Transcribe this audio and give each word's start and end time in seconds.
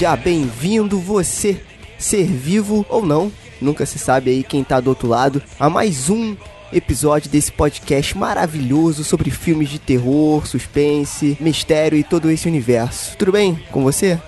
Seja 0.00 0.16
bem-vindo 0.16 0.98
você, 0.98 1.60
ser 1.98 2.24
vivo 2.24 2.86
ou 2.88 3.04
não, 3.04 3.30
nunca 3.60 3.84
se 3.84 3.98
sabe 3.98 4.30
aí 4.30 4.42
quem 4.42 4.64
tá 4.64 4.80
do 4.80 4.88
outro 4.88 5.06
lado, 5.06 5.42
a 5.58 5.68
mais 5.68 6.08
um 6.08 6.34
episódio 6.72 7.30
desse 7.30 7.52
podcast 7.52 8.16
maravilhoso 8.16 9.04
sobre 9.04 9.30
filmes 9.30 9.68
de 9.68 9.78
terror, 9.78 10.46
suspense, 10.46 11.36
mistério 11.38 11.98
e 11.98 12.02
todo 12.02 12.30
esse 12.30 12.48
universo. 12.48 13.14
Tudo 13.18 13.32
bem 13.32 13.62
com 13.70 13.82
você? 13.82 14.18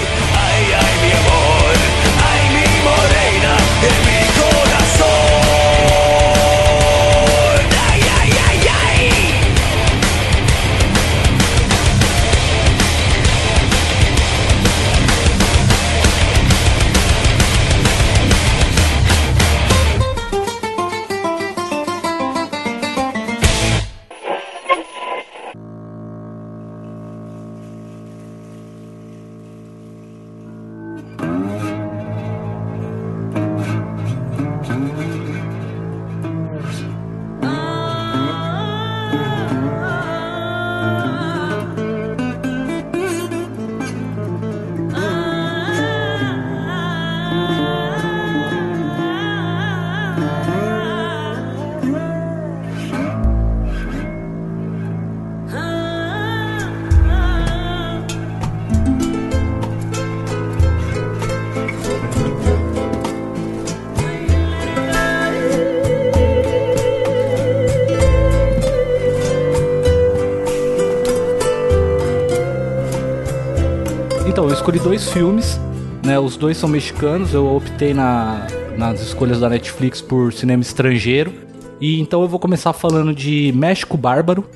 Escolhi 74.63 74.79
dois 74.79 75.09
filmes, 75.09 75.59
né? 76.05 76.17
Os 76.17 76.37
dois 76.37 76.55
são 76.55 76.69
mexicanos. 76.69 77.33
Eu 77.33 77.53
optei 77.53 77.93
na, 77.93 78.47
nas 78.77 79.01
escolhas 79.01 79.41
da 79.41 79.49
Netflix 79.49 80.01
por 80.01 80.31
cinema 80.31 80.61
estrangeiro. 80.61 81.33
E 81.81 81.99
então 81.99 82.21
eu 82.21 82.29
vou 82.29 82.39
começar 82.39 82.71
falando 82.71 83.13
de 83.13 83.51
México 83.53 83.97
Bárbaro. 83.97 84.49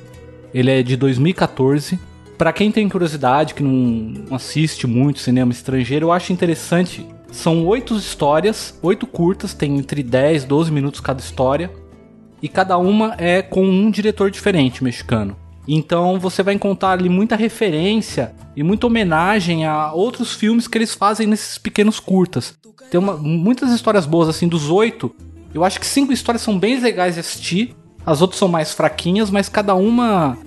Ele 0.54 0.70
é 0.70 0.82
de 0.82 0.96
2014. 0.96 1.98
Para 2.38 2.54
quem 2.54 2.72
tem 2.72 2.88
curiosidade, 2.88 3.52
que 3.52 3.62
não 3.62 4.34
assiste 4.34 4.86
muito 4.86 5.18
cinema 5.18 5.52
estrangeiro, 5.52 6.06
eu 6.06 6.12
acho 6.12 6.32
interessante. 6.32 7.06
São 7.30 7.66
oito 7.66 7.94
histórias, 7.94 8.78
oito 8.82 9.06
curtas, 9.06 9.52
tem 9.52 9.76
entre 9.76 10.02
10 10.02 10.44
e 10.44 10.46
12 10.46 10.72
minutos 10.72 11.00
cada 11.00 11.20
história. 11.20 11.70
E 12.40 12.48
cada 12.48 12.78
uma 12.78 13.14
é 13.18 13.42
com 13.42 13.62
um 13.62 13.90
diretor 13.90 14.30
diferente 14.30 14.82
mexicano. 14.82 15.36
Então 15.68 16.18
você 16.18 16.42
vai 16.42 16.54
encontrar 16.54 16.92
ali 16.92 17.10
muita 17.10 17.36
referência 17.36 18.34
e 18.56 18.62
muita 18.62 18.86
homenagem 18.86 19.66
a 19.66 19.92
outros 19.92 20.32
filmes 20.32 20.66
que 20.66 20.78
eles 20.78 20.94
fazem 20.94 21.26
nesses 21.26 21.58
pequenos 21.58 22.00
curtas. 22.00 22.56
Tem 22.90 22.98
uma, 22.98 23.18
muitas 23.18 23.70
histórias 23.70 24.06
boas, 24.06 24.30
assim, 24.30 24.48
dos 24.48 24.70
oito. 24.70 25.14
Eu 25.52 25.62
acho 25.62 25.78
que 25.78 25.84
cinco 25.84 26.10
histórias 26.10 26.40
são 26.40 26.58
bem 26.58 26.80
legais 26.80 27.14
de 27.14 27.20
assistir. 27.20 27.76
As 28.06 28.22
outras 28.22 28.38
são 28.38 28.48
mais 28.48 28.72
fraquinhas, 28.72 29.30
mas 29.30 29.50
cada 29.50 29.74
uma 29.74 30.38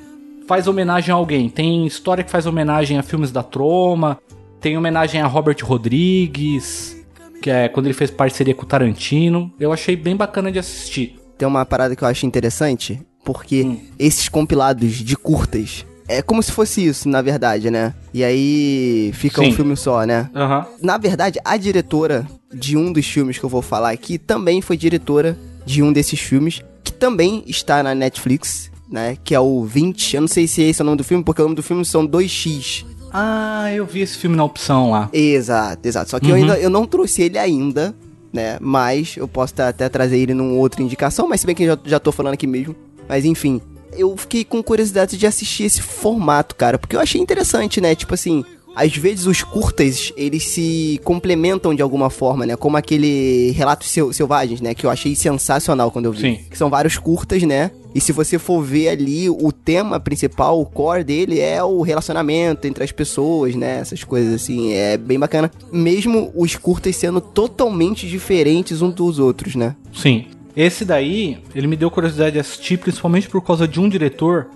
faz 0.47 0.68
homenagem 0.68 1.13
a 1.13 1.15
alguém. 1.15 1.47
Tem 1.50 1.85
história 1.85 2.24
que 2.24 2.31
faz 2.31 2.47
homenagem 2.47 2.97
a 2.97 3.03
filmes 3.03 3.31
da 3.31 3.44
Troma, 3.44 4.17
tem 4.59 4.75
homenagem 4.75 5.21
a 5.21 5.27
Robert 5.27 5.57
Rodrigues, 5.62 6.97
que 7.41 7.51
é 7.51 7.69
quando 7.69 7.85
ele 7.85 7.94
fez 7.94 8.09
parceria 8.09 8.56
com 8.56 8.63
o 8.63 8.67
Tarantino. 8.67 9.53
Eu 9.59 9.71
achei 9.71 9.95
bem 9.95 10.15
bacana 10.15 10.51
de 10.51 10.57
assistir. 10.57 11.19
Tem 11.38 11.47
uma 11.47 11.65
parada 11.65 11.95
que 11.95 12.03
eu 12.03 12.07
acho 12.07 12.25
interessante, 12.25 13.01
porque 13.23 13.63
hum. 13.63 13.77
esses 14.00 14.27
compilados 14.29 14.94
de 14.94 15.15
curtas 15.15 15.85
É 16.07 16.21
como 16.21 16.44
se 16.44 16.51
fosse 16.51 16.85
isso, 16.85 17.07
na 17.07 17.21
verdade, 17.21 17.71
né? 17.71 17.94
E 18.13 18.23
aí 18.23 19.12
fica 19.13 19.41
Sim. 19.41 19.47
um 19.47 19.51
filme 19.53 19.77
só, 19.77 20.03
né? 20.06 20.29
Aham. 20.35 20.65
Na 20.81 20.97
verdade, 20.97 21.39
a 21.45 21.56
diretora 21.56 22.27
de 22.53 22.75
um 22.75 22.91
dos 22.91 23.06
filmes 23.06 23.38
que 23.38 23.45
eu 23.45 23.50
vou 23.50 23.62
falar 23.62 23.91
aqui 23.91 24.18
também 24.18 24.62
foi 24.62 24.75
diretora 24.75 25.38
de 25.65 25.81
um 25.81 25.94
desses 25.94 26.19
filmes, 26.19 26.62
que 26.83 26.91
também 26.91 27.44
está 27.47 27.81
na 27.81 27.95
Netflix, 27.95 28.69
né? 28.91 29.15
Que 29.24 29.33
é 29.33 29.39
o 29.39 29.63
20. 29.63 30.15
Eu 30.15 30.21
não 30.21 30.27
sei 30.27 30.47
se 30.47 30.62
esse 30.63 30.81
é 30.81 30.83
o 30.83 30.85
nome 30.85 30.97
do 30.97 31.03
filme, 31.03 31.24
porque 31.24 31.41
o 31.41 31.45
nome 31.45 31.56
do 31.56 31.63
filme 31.63 31.85
são 31.85 32.06
2x. 32.06 32.83
Ah, 33.13 33.71
eu 33.74 33.85
vi 33.85 34.01
esse 34.01 34.17
filme 34.17 34.35
na 34.35 34.44
opção 34.44 34.91
lá. 34.91 35.09
Exato, 35.13 35.88
exato. 35.88 36.09
Só 36.12 36.19
que 36.19 36.27
eu 36.29 36.35
Uhum. 36.35 36.41
ainda 36.41 36.59
eu 36.59 36.69
não 36.69 36.85
trouxe 36.85 37.21
ele 37.21 37.38
ainda, 37.38 37.95
né? 38.33 38.57
Mas 38.59 39.15
eu 39.17 39.27
posso 39.29 39.53
até 39.62 39.88
trazer 39.88 40.17
ele 40.17 40.33
numa 40.33 40.53
outra 40.53 40.81
indicação, 40.81 41.27
mas 41.29 41.39
se 41.41 41.45
bem 41.45 41.56
que 41.56 41.63
eu 41.63 41.67
já, 41.67 41.79
já 41.85 42.00
tô 42.00 42.12
falando 42.12 42.33
aqui 42.33 42.47
mesmo. 42.47 42.75
Mas 43.11 43.25
enfim, 43.25 43.59
eu 43.97 44.15
fiquei 44.15 44.45
com 44.45 44.63
curiosidade 44.63 45.17
de 45.17 45.27
assistir 45.27 45.63
esse 45.65 45.81
formato, 45.81 46.55
cara, 46.55 46.79
porque 46.79 46.95
eu 46.95 46.99
achei 47.01 47.19
interessante, 47.19 47.81
né? 47.81 47.93
Tipo 47.93 48.13
assim, 48.13 48.45
às 48.73 48.95
vezes 48.95 49.25
os 49.25 49.43
curtas, 49.43 50.13
eles 50.15 50.45
se 50.47 50.97
complementam 51.03 51.75
de 51.75 51.81
alguma 51.81 52.09
forma, 52.09 52.45
né? 52.45 52.55
Como 52.55 52.77
aquele 52.77 53.51
Relatos 53.51 53.89
Sel- 53.91 54.13
Selvagens, 54.13 54.61
né? 54.61 54.73
Que 54.73 54.85
eu 54.85 54.89
achei 54.89 55.13
sensacional 55.13 55.91
quando 55.91 56.05
eu 56.05 56.13
vi. 56.13 56.21
Sim. 56.21 56.39
Que 56.49 56.57
são 56.57 56.69
vários 56.69 56.97
curtas, 56.97 57.43
né? 57.43 57.69
E 57.93 57.99
se 57.99 58.13
você 58.13 58.39
for 58.39 58.61
ver 58.63 58.87
ali, 58.87 59.29
o 59.29 59.51
tema 59.51 59.99
principal, 59.99 60.61
o 60.61 60.65
core 60.65 61.03
dele 61.03 61.41
é 61.41 61.61
o 61.61 61.81
relacionamento 61.81 62.65
entre 62.65 62.81
as 62.85 62.93
pessoas, 62.93 63.55
né? 63.55 63.79
Essas 63.81 64.05
coisas 64.05 64.33
assim, 64.35 64.71
é 64.71 64.95
bem 64.95 65.19
bacana. 65.19 65.51
Mesmo 65.69 66.31
os 66.33 66.55
curtas 66.55 66.95
sendo 66.95 67.19
totalmente 67.19 68.07
diferentes 68.07 68.81
uns 68.81 68.93
dos 68.93 69.19
outros, 69.19 69.55
né? 69.55 69.75
Sim. 69.93 70.27
Esse 70.56 70.83
daí, 70.83 71.39
ele 71.56 71.68
me 71.68 71.75
deu 71.75 71.89
curiosidade 71.89 72.33
de 72.33 72.39
assistir, 72.39 72.77
principalmente 72.77 73.30
por 73.30 73.42
causa 73.42 73.68
de 73.68 73.80
um 73.80 73.88
diretor 73.88 74.48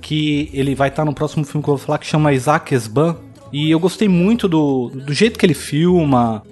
que 0.00 0.50
ele 0.52 0.74
vai 0.74 0.88
estar 0.88 1.04
no 1.04 1.14
próximo 1.14 1.44
filme 1.44 1.62
que 1.62 1.70
eu 1.70 1.76
vou 1.76 1.84
falar, 1.84 1.98
que 1.98 2.06
chama 2.06 2.32
Isaac 2.32 2.74
Esban. 2.74 3.16
E 3.52 3.70
eu 3.70 3.80
gostei 3.80 4.08
muito 4.08 4.48
do, 4.48 4.90
do 4.90 5.12
jeito 5.12 5.38
que 5.38 5.46
ele 5.46 5.54
filma. 5.54 6.42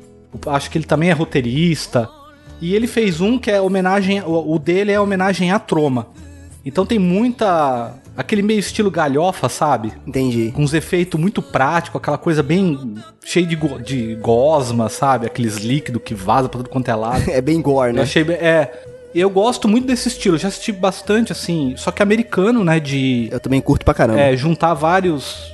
Acho 0.46 0.70
que 0.70 0.78
ele 0.78 0.84
também 0.84 1.10
é 1.10 1.12
roteirista. 1.12 2.08
E 2.60 2.74
ele 2.74 2.86
fez 2.86 3.20
um 3.20 3.38
que 3.38 3.50
é 3.50 3.60
homenagem. 3.60 4.22
O 4.24 4.58
dele 4.58 4.92
é 4.92 5.00
homenagem 5.00 5.52
à 5.52 5.58
Troma. 5.58 6.08
Então 6.64 6.84
tem 6.84 6.98
muita. 6.98 7.94
Aquele 8.18 8.42
meio 8.42 8.58
estilo 8.58 8.90
galhofa, 8.90 9.48
sabe? 9.48 9.92
Entendi. 10.06 10.52
com 10.54 10.62
uns 10.62 10.74
efeitos 10.74 11.18
muito 11.18 11.40
práticos, 11.40 11.98
aquela 12.00 12.18
coisa 12.18 12.42
bem 12.42 12.94
cheia 13.24 13.46
de, 13.46 13.56
go- 13.56 13.78
de 13.80 14.16
gosma, 14.16 14.88
sabe? 14.88 15.24
Aqueles 15.26 15.56
líquidos 15.56 16.02
que 16.04 16.14
vaza 16.14 16.48
pra 16.48 16.58
tudo 16.58 16.68
quanto 16.68 16.88
é 16.90 16.94
lado. 16.94 17.24
É 17.30 17.40
bem 17.40 17.62
gore, 17.62 17.90
Eu 17.92 17.96
né? 17.96 18.02
achei 18.02 18.24
bem. 18.24 18.36
É. 18.36 18.82
Eu 19.14 19.30
gosto 19.30 19.66
muito 19.66 19.86
desse 19.86 20.08
estilo, 20.08 20.36
já 20.36 20.48
assisti 20.48 20.70
bastante, 20.70 21.32
assim, 21.32 21.72
só 21.78 21.90
que 21.90 22.02
americano, 22.02 22.62
né? 22.62 22.78
De 22.78 23.28
Eu 23.32 23.40
também 23.40 23.60
curto 23.60 23.84
pra 23.84 23.94
caramba. 23.94 24.20
é, 24.20 24.36
juntar 24.36 24.74
vários. 24.74 25.50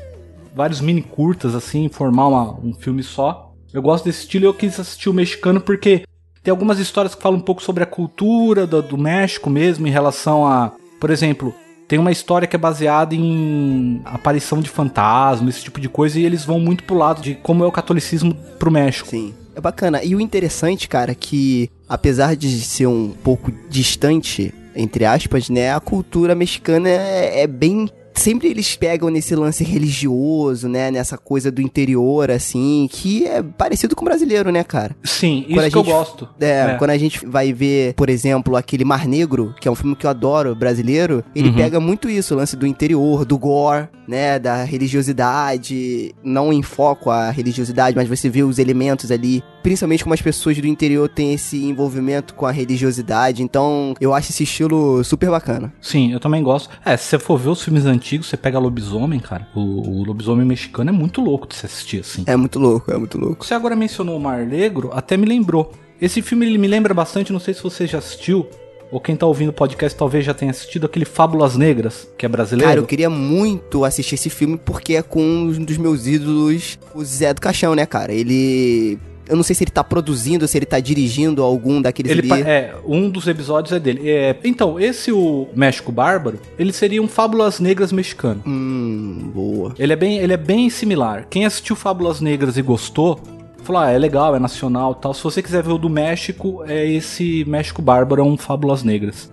vários 0.54 0.80
mini 0.80 1.02
curtas, 1.02 1.54
assim, 1.54 1.88
formar 1.88 2.28
uma- 2.28 2.52
um 2.60 2.72
filme 2.74 3.02
só. 3.02 3.52
Eu 3.72 3.82
gosto 3.82 4.04
desse 4.04 4.20
estilo 4.20 4.44
e 4.44 4.48
eu 4.48 4.54
quis 4.54 4.78
assistir 4.80 5.08
o 5.08 5.12
mexicano 5.14 5.60
porque 5.60 6.04
tem 6.42 6.50
algumas 6.50 6.78
histórias 6.78 7.14
que 7.14 7.22
falam 7.22 7.38
um 7.38 7.42
pouco 7.42 7.62
sobre 7.62 7.82
a 7.82 7.86
cultura 7.86 8.66
do, 8.66 8.80
do 8.82 8.96
México 8.98 9.48
mesmo, 9.50 9.86
em 9.86 9.90
relação 9.90 10.46
a. 10.46 10.72
Por 11.00 11.10
exemplo, 11.10 11.54
tem 11.94 12.00
uma 12.00 12.10
história 12.10 12.48
que 12.48 12.56
é 12.56 12.58
baseada 12.58 13.14
em 13.14 14.00
aparição 14.04 14.58
de 14.58 14.68
fantasma, 14.68 15.48
esse 15.48 15.62
tipo 15.62 15.80
de 15.80 15.88
coisa, 15.88 16.18
e 16.18 16.24
eles 16.24 16.44
vão 16.44 16.58
muito 16.58 16.82
pro 16.82 16.96
lado 16.96 17.22
de 17.22 17.36
como 17.36 17.62
é 17.62 17.66
o 17.68 17.70
catolicismo 17.70 18.34
pro 18.58 18.68
México. 18.68 19.08
Sim. 19.08 19.32
É 19.54 19.60
bacana. 19.60 20.02
E 20.02 20.16
o 20.16 20.20
interessante, 20.20 20.88
cara, 20.88 21.12
é 21.12 21.14
que 21.14 21.70
apesar 21.88 22.34
de 22.34 22.50
ser 22.62 22.88
um 22.88 23.10
pouco 23.22 23.52
distante, 23.70 24.52
entre 24.74 25.04
aspas, 25.04 25.48
né, 25.48 25.72
a 25.72 25.78
cultura 25.78 26.34
mexicana 26.34 26.88
é, 26.88 27.42
é 27.42 27.46
bem. 27.46 27.88
Sempre 28.14 28.48
eles 28.48 28.76
pegam 28.76 29.10
nesse 29.10 29.34
lance 29.34 29.64
religioso, 29.64 30.68
né? 30.68 30.90
Nessa 30.90 31.18
coisa 31.18 31.50
do 31.50 31.60
interior, 31.60 32.30
assim, 32.30 32.88
que 32.90 33.26
é 33.26 33.42
parecido 33.42 33.94
com 33.96 34.02
o 34.02 34.04
brasileiro, 34.04 34.50
né, 34.52 34.62
cara? 34.64 34.96
Sim, 35.04 35.44
Quando 35.48 35.60
isso 35.66 35.70
que 35.70 35.76
eu 35.78 35.84
gente- 35.84 35.92
gosto. 35.92 36.28
É, 36.40 36.74
quando 36.78 36.90
a 36.90 36.98
gente 36.98 37.26
vai 37.26 37.52
ver, 37.52 37.94
por 37.94 38.08
exemplo, 38.08 38.56
aquele 38.56 38.84
Mar 38.84 39.06
Negro, 39.06 39.54
que 39.60 39.66
é 39.68 39.70
um 39.70 39.74
filme 39.74 39.96
que 39.96 40.06
eu 40.06 40.10
adoro, 40.10 40.54
brasileiro, 40.54 41.24
ele 41.34 41.48
Uhum. 41.48 41.54
pega 41.56 41.80
muito 41.80 42.08
isso, 42.08 42.34
o 42.34 42.36
lance 42.36 42.56
do 42.56 42.66
interior, 42.66 43.24
do 43.24 43.36
gore, 43.38 43.88
né, 44.06 44.38
da 44.38 44.64
religiosidade, 44.64 46.14
não 46.22 46.52
em 46.52 46.62
foco 46.62 47.10
a 47.10 47.30
religiosidade, 47.30 47.96
mas 47.96 48.08
você 48.08 48.28
vê 48.28 48.42
os 48.42 48.58
elementos 48.58 49.10
ali, 49.10 49.42
principalmente 49.62 50.02
como 50.04 50.14
as 50.14 50.20
pessoas 50.22 50.58
do 50.58 50.66
interior 50.66 51.08
têm 51.08 51.32
esse 51.34 51.64
envolvimento 51.64 52.34
com 52.34 52.44
a 52.46 52.50
religiosidade, 52.50 53.42
então 53.42 53.94
eu 54.00 54.12
acho 54.14 54.30
esse 54.30 54.42
estilo 54.42 55.02
super 55.02 55.30
bacana. 55.30 55.72
Sim, 55.80 56.12
eu 56.12 56.20
também 56.20 56.42
gosto. 56.42 56.68
É, 56.84 56.96
se 56.96 57.04
você 57.06 57.18
for 57.18 57.38
ver 57.38 57.48
os 57.48 57.62
filmes 57.62 57.86
antigos, 57.86 58.03
você 58.18 58.36
pega 58.36 58.58
Lobisomem, 58.58 59.18
cara. 59.18 59.48
O, 59.54 60.00
o 60.00 60.04
Lobisomem 60.04 60.46
mexicano 60.46 60.90
é 60.90 60.92
muito 60.92 61.20
louco 61.20 61.46
de 61.46 61.54
se 61.54 61.66
assistir, 61.66 62.00
assim. 62.00 62.24
É 62.26 62.36
muito 62.36 62.58
louco, 62.58 62.90
é 62.90 62.98
muito 62.98 63.18
louco. 63.18 63.44
Você 63.44 63.54
agora 63.54 63.74
mencionou 63.74 64.16
o 64.16 64.20
Mar 64.20 64.44
Negro, 64.46 64.90
até 64.92 65.16
me 65.16 65.26
lembrou. 65.26 65.72
Esse 66.00 66.20
filme 66.20 66.46
ele 66.46 66.58
me 66.58 66.68
lembra 66.68 66.92
bastante, 66.92 67.32
não 67.32 67.40
sei 67.40 67.54
se 67.54 67.62
você 67.62 67.86
já 67.86 67.98
assistiu, 67.98 68.46
ou 68.90 69.00
quem 69.00 69.16
tá 69.16 69.26
ouvindo 69.26 69.48
o 69.48 69.52
podcast 69.52 69.98
talvez 69.98 70.24
já 70.24 70.34
tenha 70.34 70.50
assistido, 70.50 70.86
aquele 70.86 71.04
Fábulas 71.04 71.56
Negras, 71.56 72.08
que 72.16 72.26
é 72.26 72.28
brasileiro. 72.28 72.68
Cara, 72.68 72.80
eu 72.80 72.86
queria 72.86 73.10
muito 73.10 73.84
assistir 73.84 74.14
esse 74.14 74.30
filme 74.30 74.56
porque 74.56 74.94
é 74.94 75.02
com 75.02 75.20
um 75.20 75.64
dos 75.64 75.78
meus 75.78 76.06
ídolos, 76.06 76.78
o 76.94 77.04
Zé 77.04 77.32
do 77.32 77.40
Caixão, 77.40 77.74
né, 77.74 77.86
cara? 77.86 78.12
Ele. 78.12 78.98
Eu 79.28 79.36
não 79.36 79.42
sei 79.42 79.54
se 79.54 79.64
ele 79.64 79.70
tá 79.70 79.82
produzindo, 79.82 80.46
se 80.46 80.58
ele 80.58 80.66
tá 80.66 80.78
dirigindo 80.78 81.42
algum 81.42 81.80
daqueles 81.80 82.12
Ele 82.12 82.30
ali. 82.32 82.42
é, 82.42 82.74
um 82.84 83.08
dos 83.08 83.26
episódios 83.26 83.72
é 83.72 83.80
dele. 83.80 84.10
É, 84.10 84.36
então, 84.44 84.78
esse 84.78 85.10
o 85.12 85.48
México 85.54 85.90
Bárbaro, 85.90 86.38
ele 86.58 86.72
seria 86.72 87.02
um 87.02 87.08
Fábulas 87.08 87.58
Negras 87.58 87.90
mexicano. 87.92 88.42
Hum, 88.46 89.30
boa. 89.34 89.74
Ele 89.78 89.92
é 89.92 89.96
bem, 89.96 90.18
ele 90.18 90.32
é 90.32 90.36
bem 90.36 90.68
similar. 90.68 91.26
Quem 91.30 91.46
assistiu 91.46 91.74
Fábulas 91.74 92.20
Negras 92.20 92.56
e 92.58 92.62
gostou, 92.62 93.18
falou: 93.62 93.82
ah, 93.82 93.90
é 93.90 93.98
legal, 93.98 94.36
é 94.36 94.38
nacional 94.38 94.94
e 94.98 95.02
tal. 95.02 95.14
Se 95.14 95.24
você 95.24 95.42
quiser 95.42 95.62
ver 95.62 95.72
o 95.72 95.78
do 95.78 95.88
México, 95.88 96.62
é 96.66 96.84
esse 96.86 97.44
México 97.46 97.80
Bárbaro, 97.80 98.20
é 98.20 98.24
um 98.24 98.36
Fábulas 98.36 98.82
Negras. 98.82 99.32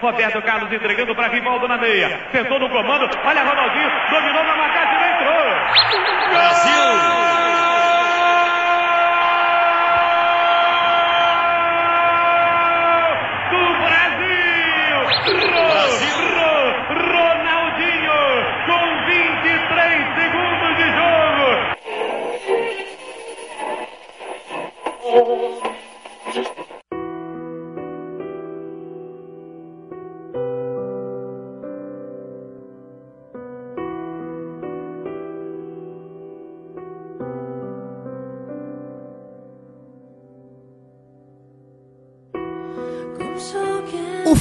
Roberto 0.00 0.40
Carlos 0.42 0.72
entregando 0.72 1.14
para 1.14 1.28
Rivaldo 1.28 1.66
na 1.66 1.76
meia. 1.76 2.28
Tentou 2.32 2.58
no 2.60 2.68
comando. 2.68 3.04
Olha 3.24 3.42
Ronaldinho. 3.42 3.90
Dominou 4.10 4.44
na 4.44 4.56
marcação 4.56 4.98
entrou. 5.07 5.07
Brasil! 6.38 6.86
Do 13.50 13.62
Brasil! 13.82 14.98
Brasil! 15.66 16.22
Ronaldinho 17.10 18.22
com 18.68 18.86
23 19.06 20.14
segundos 20.14 20.72
de 20.78 20.86
jogo. 20.98 21.48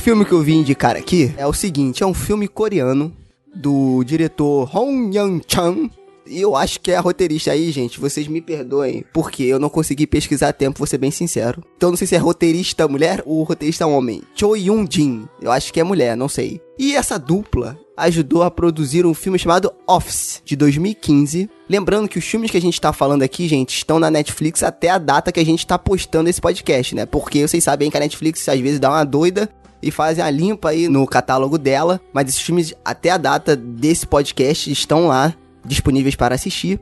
Filme 0.08 0.24
que 0.24 0.32
eu 0.32 0.42
vim 0.42 0.60
indicar 0.60 0.96
aqui 0.96 1.34
é 1.36 1.46
o 1.46 1.52
seguinte: 1.52 2.02
é 2.02 2.06
um 2.06 2.14
filme 2.14 2.48
coreano 2.48 3.14
do 3.54 4.02
diretor 4.06 4.74
Hong 4.74 5.14
Yang-chan. 5.14 5.90
E 6.26 6.40
eu 6.40 6.56
acho 6.56 6.80
que 6.80 6.92
é 6.92 6.96
a 6.96 7.02
roteirista 7.02 7.52
aí, 7.52 7.70
gente. 7.72 8.00
Vocês 8.00 8.26
me 8.26 8.40
perdoem, 8.40 9.04
porque 9.14 9.44
eu 9.44 9.60
não 9.60 9.68
consegui 9.68 10.08
pesquisar 10.08 10.48
a 10.48 10.54
tempo, 10.54 10.78
vou 10.78 10.88
ser 10.88 10.98
bem 10.98 11.12
sincero. 11.12 11.62
Então 11.76 11.90
não 11.90 11.98
sei 11.98 12.08
se 12.08 12.16
é 12.16 12.18
roteirista 12.18 12.88
mulher 12.88 13.22
ou 13.26 13.44
roteirista 13.44 13.86
homem. 13.86 14.22
Choi 14.34 14.68
Yoon-jin. 14.68 15.28
Eu 15.42 15.52
acho 15.52 15.74
que 15.74 15.80
é 15.82 15.84
mulher, 15.84 16.16
não 16.16 16.30
sei. 16.30 16.62
E 16.80 16.96
essa 16.96 17.20
dupla 17.20 17.78
ajudou 17.98 18.44
a 18.44 18.52
produzir 18.52 19.06
um 19.06 19.14
filme 19.14 19.38
chamado 19.38 19.74
Office, 19.86 20.42
de 20.46 20.56
2015. 20.56 21.50
Lembrando 21.68 22.08
que 22.08 22.20
os 22.20 22.24
filmes 22.24 22.50
que 22.50 22.58
a 22.58 22.62
gente 22.62 22.80
tá 22.80 22.94
falando 22.94 23.24
aqui, 23.24 23.46
gente, 23.46 23.76
estão 23.76 24.00
na 24.00 24.10
Netflix 24.10 24.64
até 24.64 24.90
a 24.90 24.98
data 24.98 25.34
que 25.34 25.40
a 25.40 25.46
gente 25.46 25.68
tá 25.68 25.78
postando 25.78 26.30
esse 26.30 26.40
podcast, 26.40 26.96
né? 26.96 27.06
Porque 27.06 27.46
vocês 27.46 27.62
sabem 27.62 27.92
que 27.92 27.98
a 27.98 28.00
Netflix 28.00 28.48
às 28.48 28.60
vezes 28.60 28.80
dá 28.80 28.90
uma 28.90 29.04
doida 29.04 29.50
e 29.82 29.92
fazem 29.92 30.24
a 30.24 30.30
limpa 30.30 30.70
aí 30.70 30.88
no 30.88 31.06
catálogo 31.06 31.58
dela. 31.58 32.00
Mas 32.14 32.30
esses 32.30 32.42
filmes, 32.42 32.74
até 32.84 33.10
a 33.12 33.18
data 33.18 33.56
desse 33.56 34.06
podcast, 34.06 34.72
estão 34.72 35.08
lá 35.08 35.34
disponíveis 35.66 36.16
para 36.16 36.36
assistir. 36.36 36.80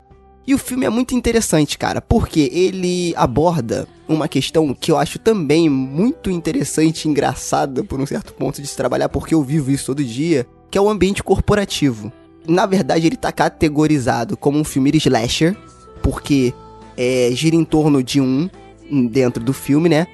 E 0.48 0.54
o 0.54 0.60
filme 0.60 0.86
é 0.86 0.90
muito 0.90 1.16
interessante, 1.16 1.76
cara, 1.76 2.00
porque 2.00 2.52
ele 2.54 3.14
aborda 3.18 3.88
uma 4.08 4.28
questão 4.28 4.76
que 4.76 4.92
eu 4.92 4.98
acho 4.98 5.18
também 5.18 5.68
muito 5.68 6.30
interessante 6.30 7.06
e 7.06 7.10
engraçada 7.10 7.84
por 7.84 8.00
um 8.00 8.06
certo 8.06 8.32
ponto 8.34 8.62
de 8.62 8.68
se 8.68 8.78
trabalhar, 8.78 9.10
porque 9.10 9.34
eu 9.34 9.42
vivo 9.42 9.72
isso 9.72 9.88
todo 9.88 10.04
dia, 10.04 10.46
que 10.70 10.78
é 10.78 10.82
o 10.82 10.88
ambiente 10.88 11.24
corporativo. 11.24 12.14
Na 12.48 12.68
verdade, 12.68 13.08
ele 13.08 13.16
tá 13.16 13.32
categorizado 13.32 14.38
como 14.38 14.60
um 14.60 14.64
filme 14.64 14.92
slasher, 14.96 15.58
porque 16.04 16.54
é, 16.96 17.30
gira 17.34 17.56
em 17.56 17.66
torno 17.66 18.04
de 18.04 18.22
um 18.22 18.48
dentro 19.10 19.44
do 19.44 19.52
filme, 19.52 19.90
né? 19.90 20.06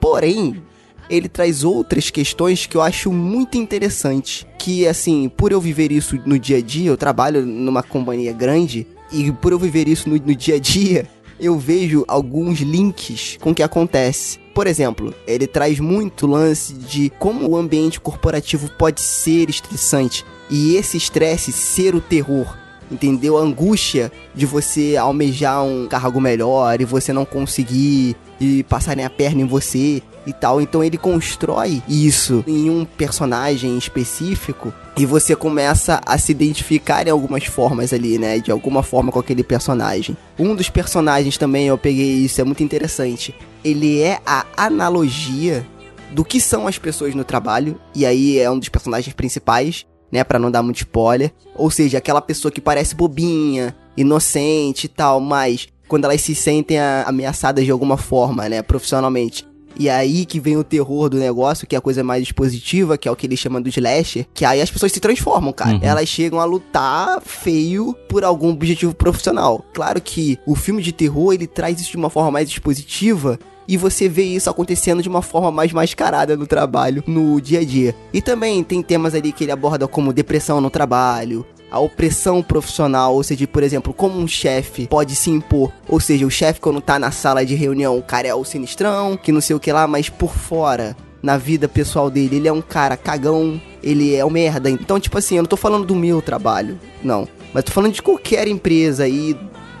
Porém, 0.00 0.62
ele 1.10 1.28
traz 1.28 1.64
outras 1.64 2.08
questões 2.08 2.64
que 2.66 2.76
eu 2.76 2.80
acho 2.80 3.12
muito 3.12 3.58
interessantes. 3.58 4.46
Que, 4.58 4.86
assim, 4.86 5.28
por 5.28 5.50
eu 5.50 5.60
viver 5.60 5.90
isso 5.90 6.18
no 6.24 6.38
dia 6.38 6.58
a 6.58 6.62
dia, 6.62 6.90
eu 6.90 6.96
trabalho 6.96 7.44
numa 7.44 7.82
companhia 7.82 8.32
grande, 8.32 8.86
e 9.12 9.32
por 9.32 9.52
eu 9.52 9.58
viver 9.58 9.88
isso 9.88 10.08
no, 10.08 10.16
no 10.16 10.34
dia 10.34 10.54
a 10.54 10.58
dia, 10.58 11.06
eu 11.40 11.58
vejo 11.58 12.04
alguns 12.06 12.60
links 12.60 13.36
com 13.40 13.50
o 13.50 13.54
que 13.54 13.62
acontece. 13.62 14.38
Por 14.54 14.66
exemplo, 14.66 15.12
ele 15.26 15.46
traz 15.46 15.80
muito 15.80 16.26
lance 16.26 16.74
de 16.74 17.10
como 17.18 17.48
o 17.48 17.56
ambiente 17.56 18.00
corporativo 18.00 18.70
pode 18.78 19.00
ser 19.00 19.48
estressante 19.48 20.24
e 20.50 20.76
esse 20.76 20.96
estresse 20.96 21.50
ser 21.50 21.94
o 21.94 22.00
terror. 22.00 22.56
Entendeu? 22.90 23.38
A 23.38 23.42
angústia 23.42 24.10
de 24.34 24.44
você 24.44 24.96
almejar 24.96 25.64
um 25.64 25.86
cargo 25.86 26.20
melhor 26.20 26.80
e 26.80 26.84
você 26.84 27.12
não 27.12 27.24
conseguir 27.24 28.16
e 28.40 28.64
passarem 28.64 29.04
a 29.04 29.10
perna 29.10 29.42
em 29.42 29.46
você 29.46 30.02
e 30.26 30.32
tal. 30.32 30.60
Então 30.60 30.82
ele 30.82 30.96
constrói 30.96 31.82
isso 31.88 32.44
em 32.46 32.70
um 32.70 32.84
personagem 32.84 33.76
específico 33.76 34.72
e 34.96 35.06
você 35.06 35.34
começa 35.34 36.00
a 36.04 36.18
se 36.18 36.32
identificar 36.32 37.06
em 37.06 37.10
algumas 37.10 37.44
formas 37.44 37.92
ali, 37.92 38.18
né? 38.18 38.38
De 38.38 38.50
alguma 38.50 38.82
forma 38.82 39.10
com 39.10 39.18
aquele 39.18 39.42
personagem. 39.42 40.16
Um 40.38 40.54
dos 40.54 40.68
personagens 40.68 41.38
também, 41.38 41.66
eu 41.66 41.78
peguei 41.78 42.12
isso, 42.12 42.40
é 42.40 42.44
muito 42.44 42.62
interessante. 42.62 43.34
Ele 43.64 44.00
é 44.00 44.20
a 44.26 44.44
analogia 44.56 45.66
do 46.12 46.24
que 46.24 46.40
são 46.40 46.66
as 46.66 46.76
pessoas 46.76 47.14
no 47.14 47.24
trabalho, 47.24 47.80
e 47.94 48.04
aí 48.04 48.38
é 48.38 48.50
um 48.50 48.58
dos 48.58 48.68
personagens 48.68 49.14
principais, 49.14 49.86
né, 50.10 50.24
para 50.24 50.38
não 50.38 50.50
dar 50.50 50.62
muito 50.62 50.78
spoiler. 50.78 51.32
Ou 51.54 51.70
seja, 51.70 51.98
aquela 51.98 52.20
pessoa 52.20 52.50
que 52.50 52.60
parece 52.60 52.94
bobinha, 52.94 53.76
inocente 53.96 54.84
e 54.84 54.88
tal, 54.88 55.20
mas 55.20 55.68
quando 55.86 56.04
elas 56.04 56.20
se 56.20 56.34
sentem 56.34 56.78
ameaçadas 56.78 57.64
de 57.64 57.70
alguma 57.70 57.96
forma, 57.96 58.48
né, 58.48 58.62
profissionalmente. 58.62 59.46
E 59.76 59.88
aí 59.88 60.26
que 60.26 60.40
vem 60.40 60.56
o 60.56 60.64
terror 60.64 61.08
do 61.08 61.18
negócio, 61.18 61.66
que 61.66 61.74
é 61.74 61.78
a 61.78 61.80
coisa 61.80 62.04
mais 62.04 62.22
expositiva, 62.22 62.98
que 62.98 63.08
é 63.08 63.10
o 63.10 63.16
que 63.16 63.26
ele 63.26 63.36
chama 63.36 63.60
do 63.60 63.68
slasher, 63.68 64.26
que 64.34 64.44
aí 64.44 64.60
as 64.60 64.70
pessoas 64.70 64.92
se 64.92 65.00
transformam, 65.00 65.52
cara. 65.52 65.76
Uhum. 65.76 65.80
Elas 65.82 66.08
chegam 66.08 66.40
a 66.40 66.44
lutar 66.44 67.20
feio 67.22 67.94
por 68.08 68.24
algum 68.24 68.50
objetivo 68.50 68.94
profissional. 68.94 69.64
Claro 69.72 70.00
que 70.00 70.38
o 70.46 70.54
filme 70.54 70.82
de 70.82 70.92
terror, 70.92 71.32
ele 71.32 71.46
traz 71.46 71.80
isso 71.80 71.92
de 71.92 71.96
uma 71.96 72.10
forma 72.10 72.30
mais 72.30 72.48
expositiva, 72.48 73.38
e 73.70 73.76
você 73.76 74.08
vê 74.08 74.24
isso 74.24 74.50
acontecendo 74.50 75.00
de 75.00 75.08
uma 75.08 75.22
forma 75.22 75.52
mais 75.52 75.72
mascarada 75.72 76.36
no 76.36 76.44
trabalho, 76.44 77.04
no 77.06 77.40
dia 77.40 77.60
a 77.60 77.64
dia. 77.64 77.94
E 78.12 78.20
também 78.20 78.64
tem 78.64 78.82
temas 78.82 79.14
ali 79.14 79.30
que 79.30 79.44
ele 79.44 79.52
aborda 79.52 79.86
como 79.86 80.12
depressão 80.12 80.60
no 80.60 80.68
trabalho, 80.68 81.46
a 81.70 81.78
opressão 81.78 82.42
profissional, 82.42 83.14
ou 83.14 83.22
seja, 83.22 83.46
por 83.46 83.62
exemplo, 83.62 83.92
como 83.92 84.18
um 84.18 84.26
chefe 84.26 84.86
pode 84.86 85.14
se 85.14 85.30
impor, 85.30 85.72
ou 85.88 86.00
seja, 86.00 86.26
o 86.26 86.30
chefe 86.30 86.60
quando 86.60 86.80
tá 86.80 86.98
na 86.98 87.10
sala 87.10 87.44
de 87.44 87.54
reunião, 87.54 87.96
o 87.96 88.02
cara 88.02 88.28
é 88.28 88.34
o 88.34 88.44
sinistrão, 88.44 89.16
que 89.16 89.32
não 89.32 89.40
sei 89.40 89.54
o 89.54 89.60
que 89.60 89.72
lá, 89.72 89.86
mas 89.86 90.08
por 90.08 90.34
fora, 90.34 90.96
na 91.22 91.36
vida 91.36 91.68
pessoal 91.68 92.10
dele, 92.10 92.36
ele 92.36 92.48
é 92.48 92.52
um 92.52 92.62
cara 92.62 92.96
cagão, 92.96 93.60
ele 93.82 94.14
é 94.14 94.24
um 94.24 94.30
merda. 94.30 94.70
Então, 94.70 94.98
tipo 94.98 95.18
assim, 95.18 95.36
eu 95.36 95.42
não 95.42 95.48
tô 95.48 95.56
falando 95.56 95.86
do 95.86 95.94
meu 95.94 96.20
trabalho, 96.20 96.78
não, 97.02 97.28
mas 97.52 97.64
tô 97.64 97.72
falando 97.72 97.92
de 97.92 98.02
qualquer 98.02 98.48
empresa 98.48 99.04
aí 99.04 99.36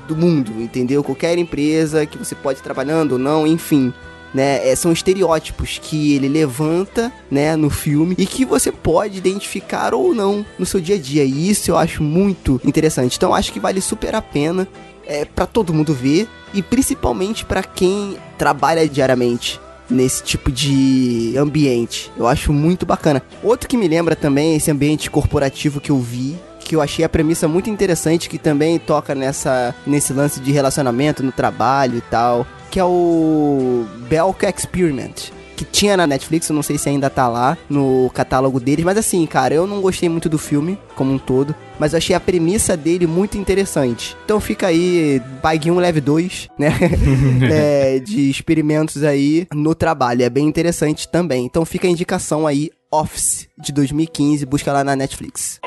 do 0.06 0.16
mundo, 0.16 0.52
entendeu? 0.60 1.02
Qualquer 1.02 1.38
empresa 1.38 2.04
que 2.04 2.18
você 2.18 2.34
pode 2.34 2.58
ir 2.58 2.62
trabalhando 2.62 3.12
ou 3.12 3.18
não, 3.18 3.46
enfim 3.46 3.92
né? 4.34 4.68
É, 4.68 4.74
são 4.74 4.92
estereótipos 4.92 5.78
que 5.82 6.14
ele 6.14 6.28
levanta, 6.28 7.12
né, 7.30 7.56
no 7.56 7.70
filme 7.70 8.14
e 8.18 8.26
que 8.26 8.44
você 8.44 8.70
pode 8.70 9.18
identificar 9.18 9.94
ou 9.94 10.14
não 10.14 10.44
no 10.58 10.66
seu 10.66 10.80
dia 10.80 10.96
a 10.96 10.98
dia. 10.98 11.24
E 11.24 11.48
isso 11.48 11.70
eu 11.70 11.76
acho 11.76 12.02
muito 12.02 12.60
interessante. 12.64 13.16
Então 13.16 13.34
acho 13.34 13.52
que 13.52 13.60
vale 13.60 13.80
super 13.80 14.14
a 14.14 14.22
pena 14.22 14.68
é, 15.06 15.24
para 15.24 15.46
todo 15.46 15.74
mundo 15.74 15.92
ver 15.92 16.28
e 16.54 16.62
principalmente 16.62 17.44
para 17.44 17.62
quem 17.62 18.16
trabalha 18.38 18.88
diariamente 18.88 19.60
nesse 19.88 20.22
tipo 20.22 20.52
de 20.52 21.34
ambiente. 21.36 22.12
Eu 22.16 22.26
acho 22.26 22.52
muito 22.52 22.86
bacana. 22.86 23.22
Outro 23.42 23.68
que 23.68 23.76
me 23.76 23.88
lembra 23.88 24.14
também 24.14 24.54
esse 24.54 24.70
ambiente 24.70 25.10
corporativo 25.10 25.80
que 25.80 25.90
eu 25.90 25.98
vi 25.98 26.36
que 26.70 26.76
eu 26.76 26.80
achei 26.80 27.04
a 27.04 27.08
premissa 27.08 27.48
muito 27.48 27.68
interessante, 27.68 28.28
que 28.28 28.38
também 28.38 28.78
toca 28.78 29.12
nessa 29.12 29.74
nesse 29.84 30.12
lance 30.12 30.38
de 30.38 30.52
relacionamento 30.52 31.20
no 31.20 31.32
trabalho 31.32 31.98
e 31.98 32.00
tal 32.00 32.46
que 32.70 32.78
é 32.78 32.84
o 32.84 33.84
Belka 34.08 34.48
Experiment 34.48 35.32
que 35.56 35.64
tinha 35.64 35.94
na 35.94 36.06
Netflix, 36.06 36.48
eu 36.48 36.54
não 36.54 36.62
sei 36.62 36.78
se 36.78 36.88
ainda 36.88 37.10
tá 37.10 37.28
lá 37.28 37.58
no 37.68 38.10
catálogo 38.14 38.58
deles, 38.58 38.82
mas 38.82 38.96
assim, 38.96 39.26
cara, 39.26 39.52
eu 39.52 39.66
não 39.66 39.82
gostei 39.82 40.08
muito 40.08 40.26
do 40.26 40.38
filme 40.38 40.78
como 40.94 41.12
um 41.12 41.18
todo, 41.18 41.54
mas 41.78 41.92
eu 41.92 41.98
achei 41.98 42.16
a 42.16 42.20
premissa 42.20 42.78
dele 42.78 43.06
muito 43.06 43.36
interessante. 43.36 44.16
Então 44.24 44.40
fica 44.40 44.68
aí, 44.68 45.20
Bag 45.42 45.70
1 45.70 45.76
Leve 45.76 46.00
2, 46.00 46.48
né? 46.58 46.72
é, 47.52 47.98
de 47.98 48.30
experimentos 48.30 49.02
aí 49.02 49.46
no 49.52 49.74
trabalho, 49.74 50.22
é 50.22 50.30
bem 50.30 50.46
interessante 50.46 51.06
também. 51.06 51.44
Então 51.44 51.66
fica 51.66 51.86
a 51.86 51.90
indicação 51.90 52.46
aí, 52.46 52.70
Office, 52.90 53.46
de 53.58 53.70
2015, 53.70 54.46
busca 54.46 54.72
lá 54.72 54.82
na 54.82 54.96
Netflix. 54.96 55.60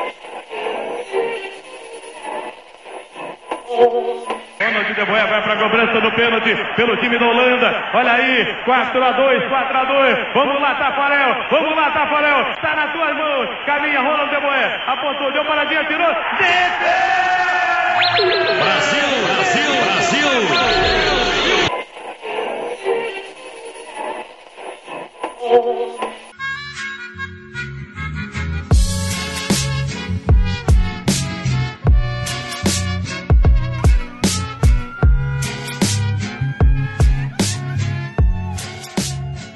Pênalti 4.58 4.94
de 4.94 5.06
Boia 5.06 5.26
vai 5.26 5.42
para 5.42 5.54
a 5.54 5.58
cobrança 5.58 6.00
do 6.00 6.12
pênalti 6.12 6.56
pelo 6.76 6.96
time 6.98 7.18
da 7.18 7.26
Holanda. 7.26 7.90
Olha 7.94 8.14
aí, 8.14 8.64
4 8.66 9.04
a 9.04 9.12
2, 9.12 9.50
4 9.50 9.78
a 9.78 9.84
2. 9.84 10.34
Vamos 10.34 10.62
lá, 10.62 10.76
Tafarel. 10.76 11.36
Vamos 11.50 11.76
lá, 11.76 11.92
Tafarel. 11.92 12.52
Está 12.52 12.76
nas 12.76 12.92
tuas 12.94 13.16
mãos. 13.16 13.50
Caminha 13.66 14.00
Ronald 14.00 14.30
de 14.30 14.40
Boia. 14.40 14.82
Apontou, 14.88 15.32
deu 15.32 15.46
paradinha, 15.46 15.84
tirou. 15.86 16.14
Defesa! 16.38 17.34
Brasil, 18.60 19.10
Brasil, 19.26 19.72
Brasil. 19.86 20.74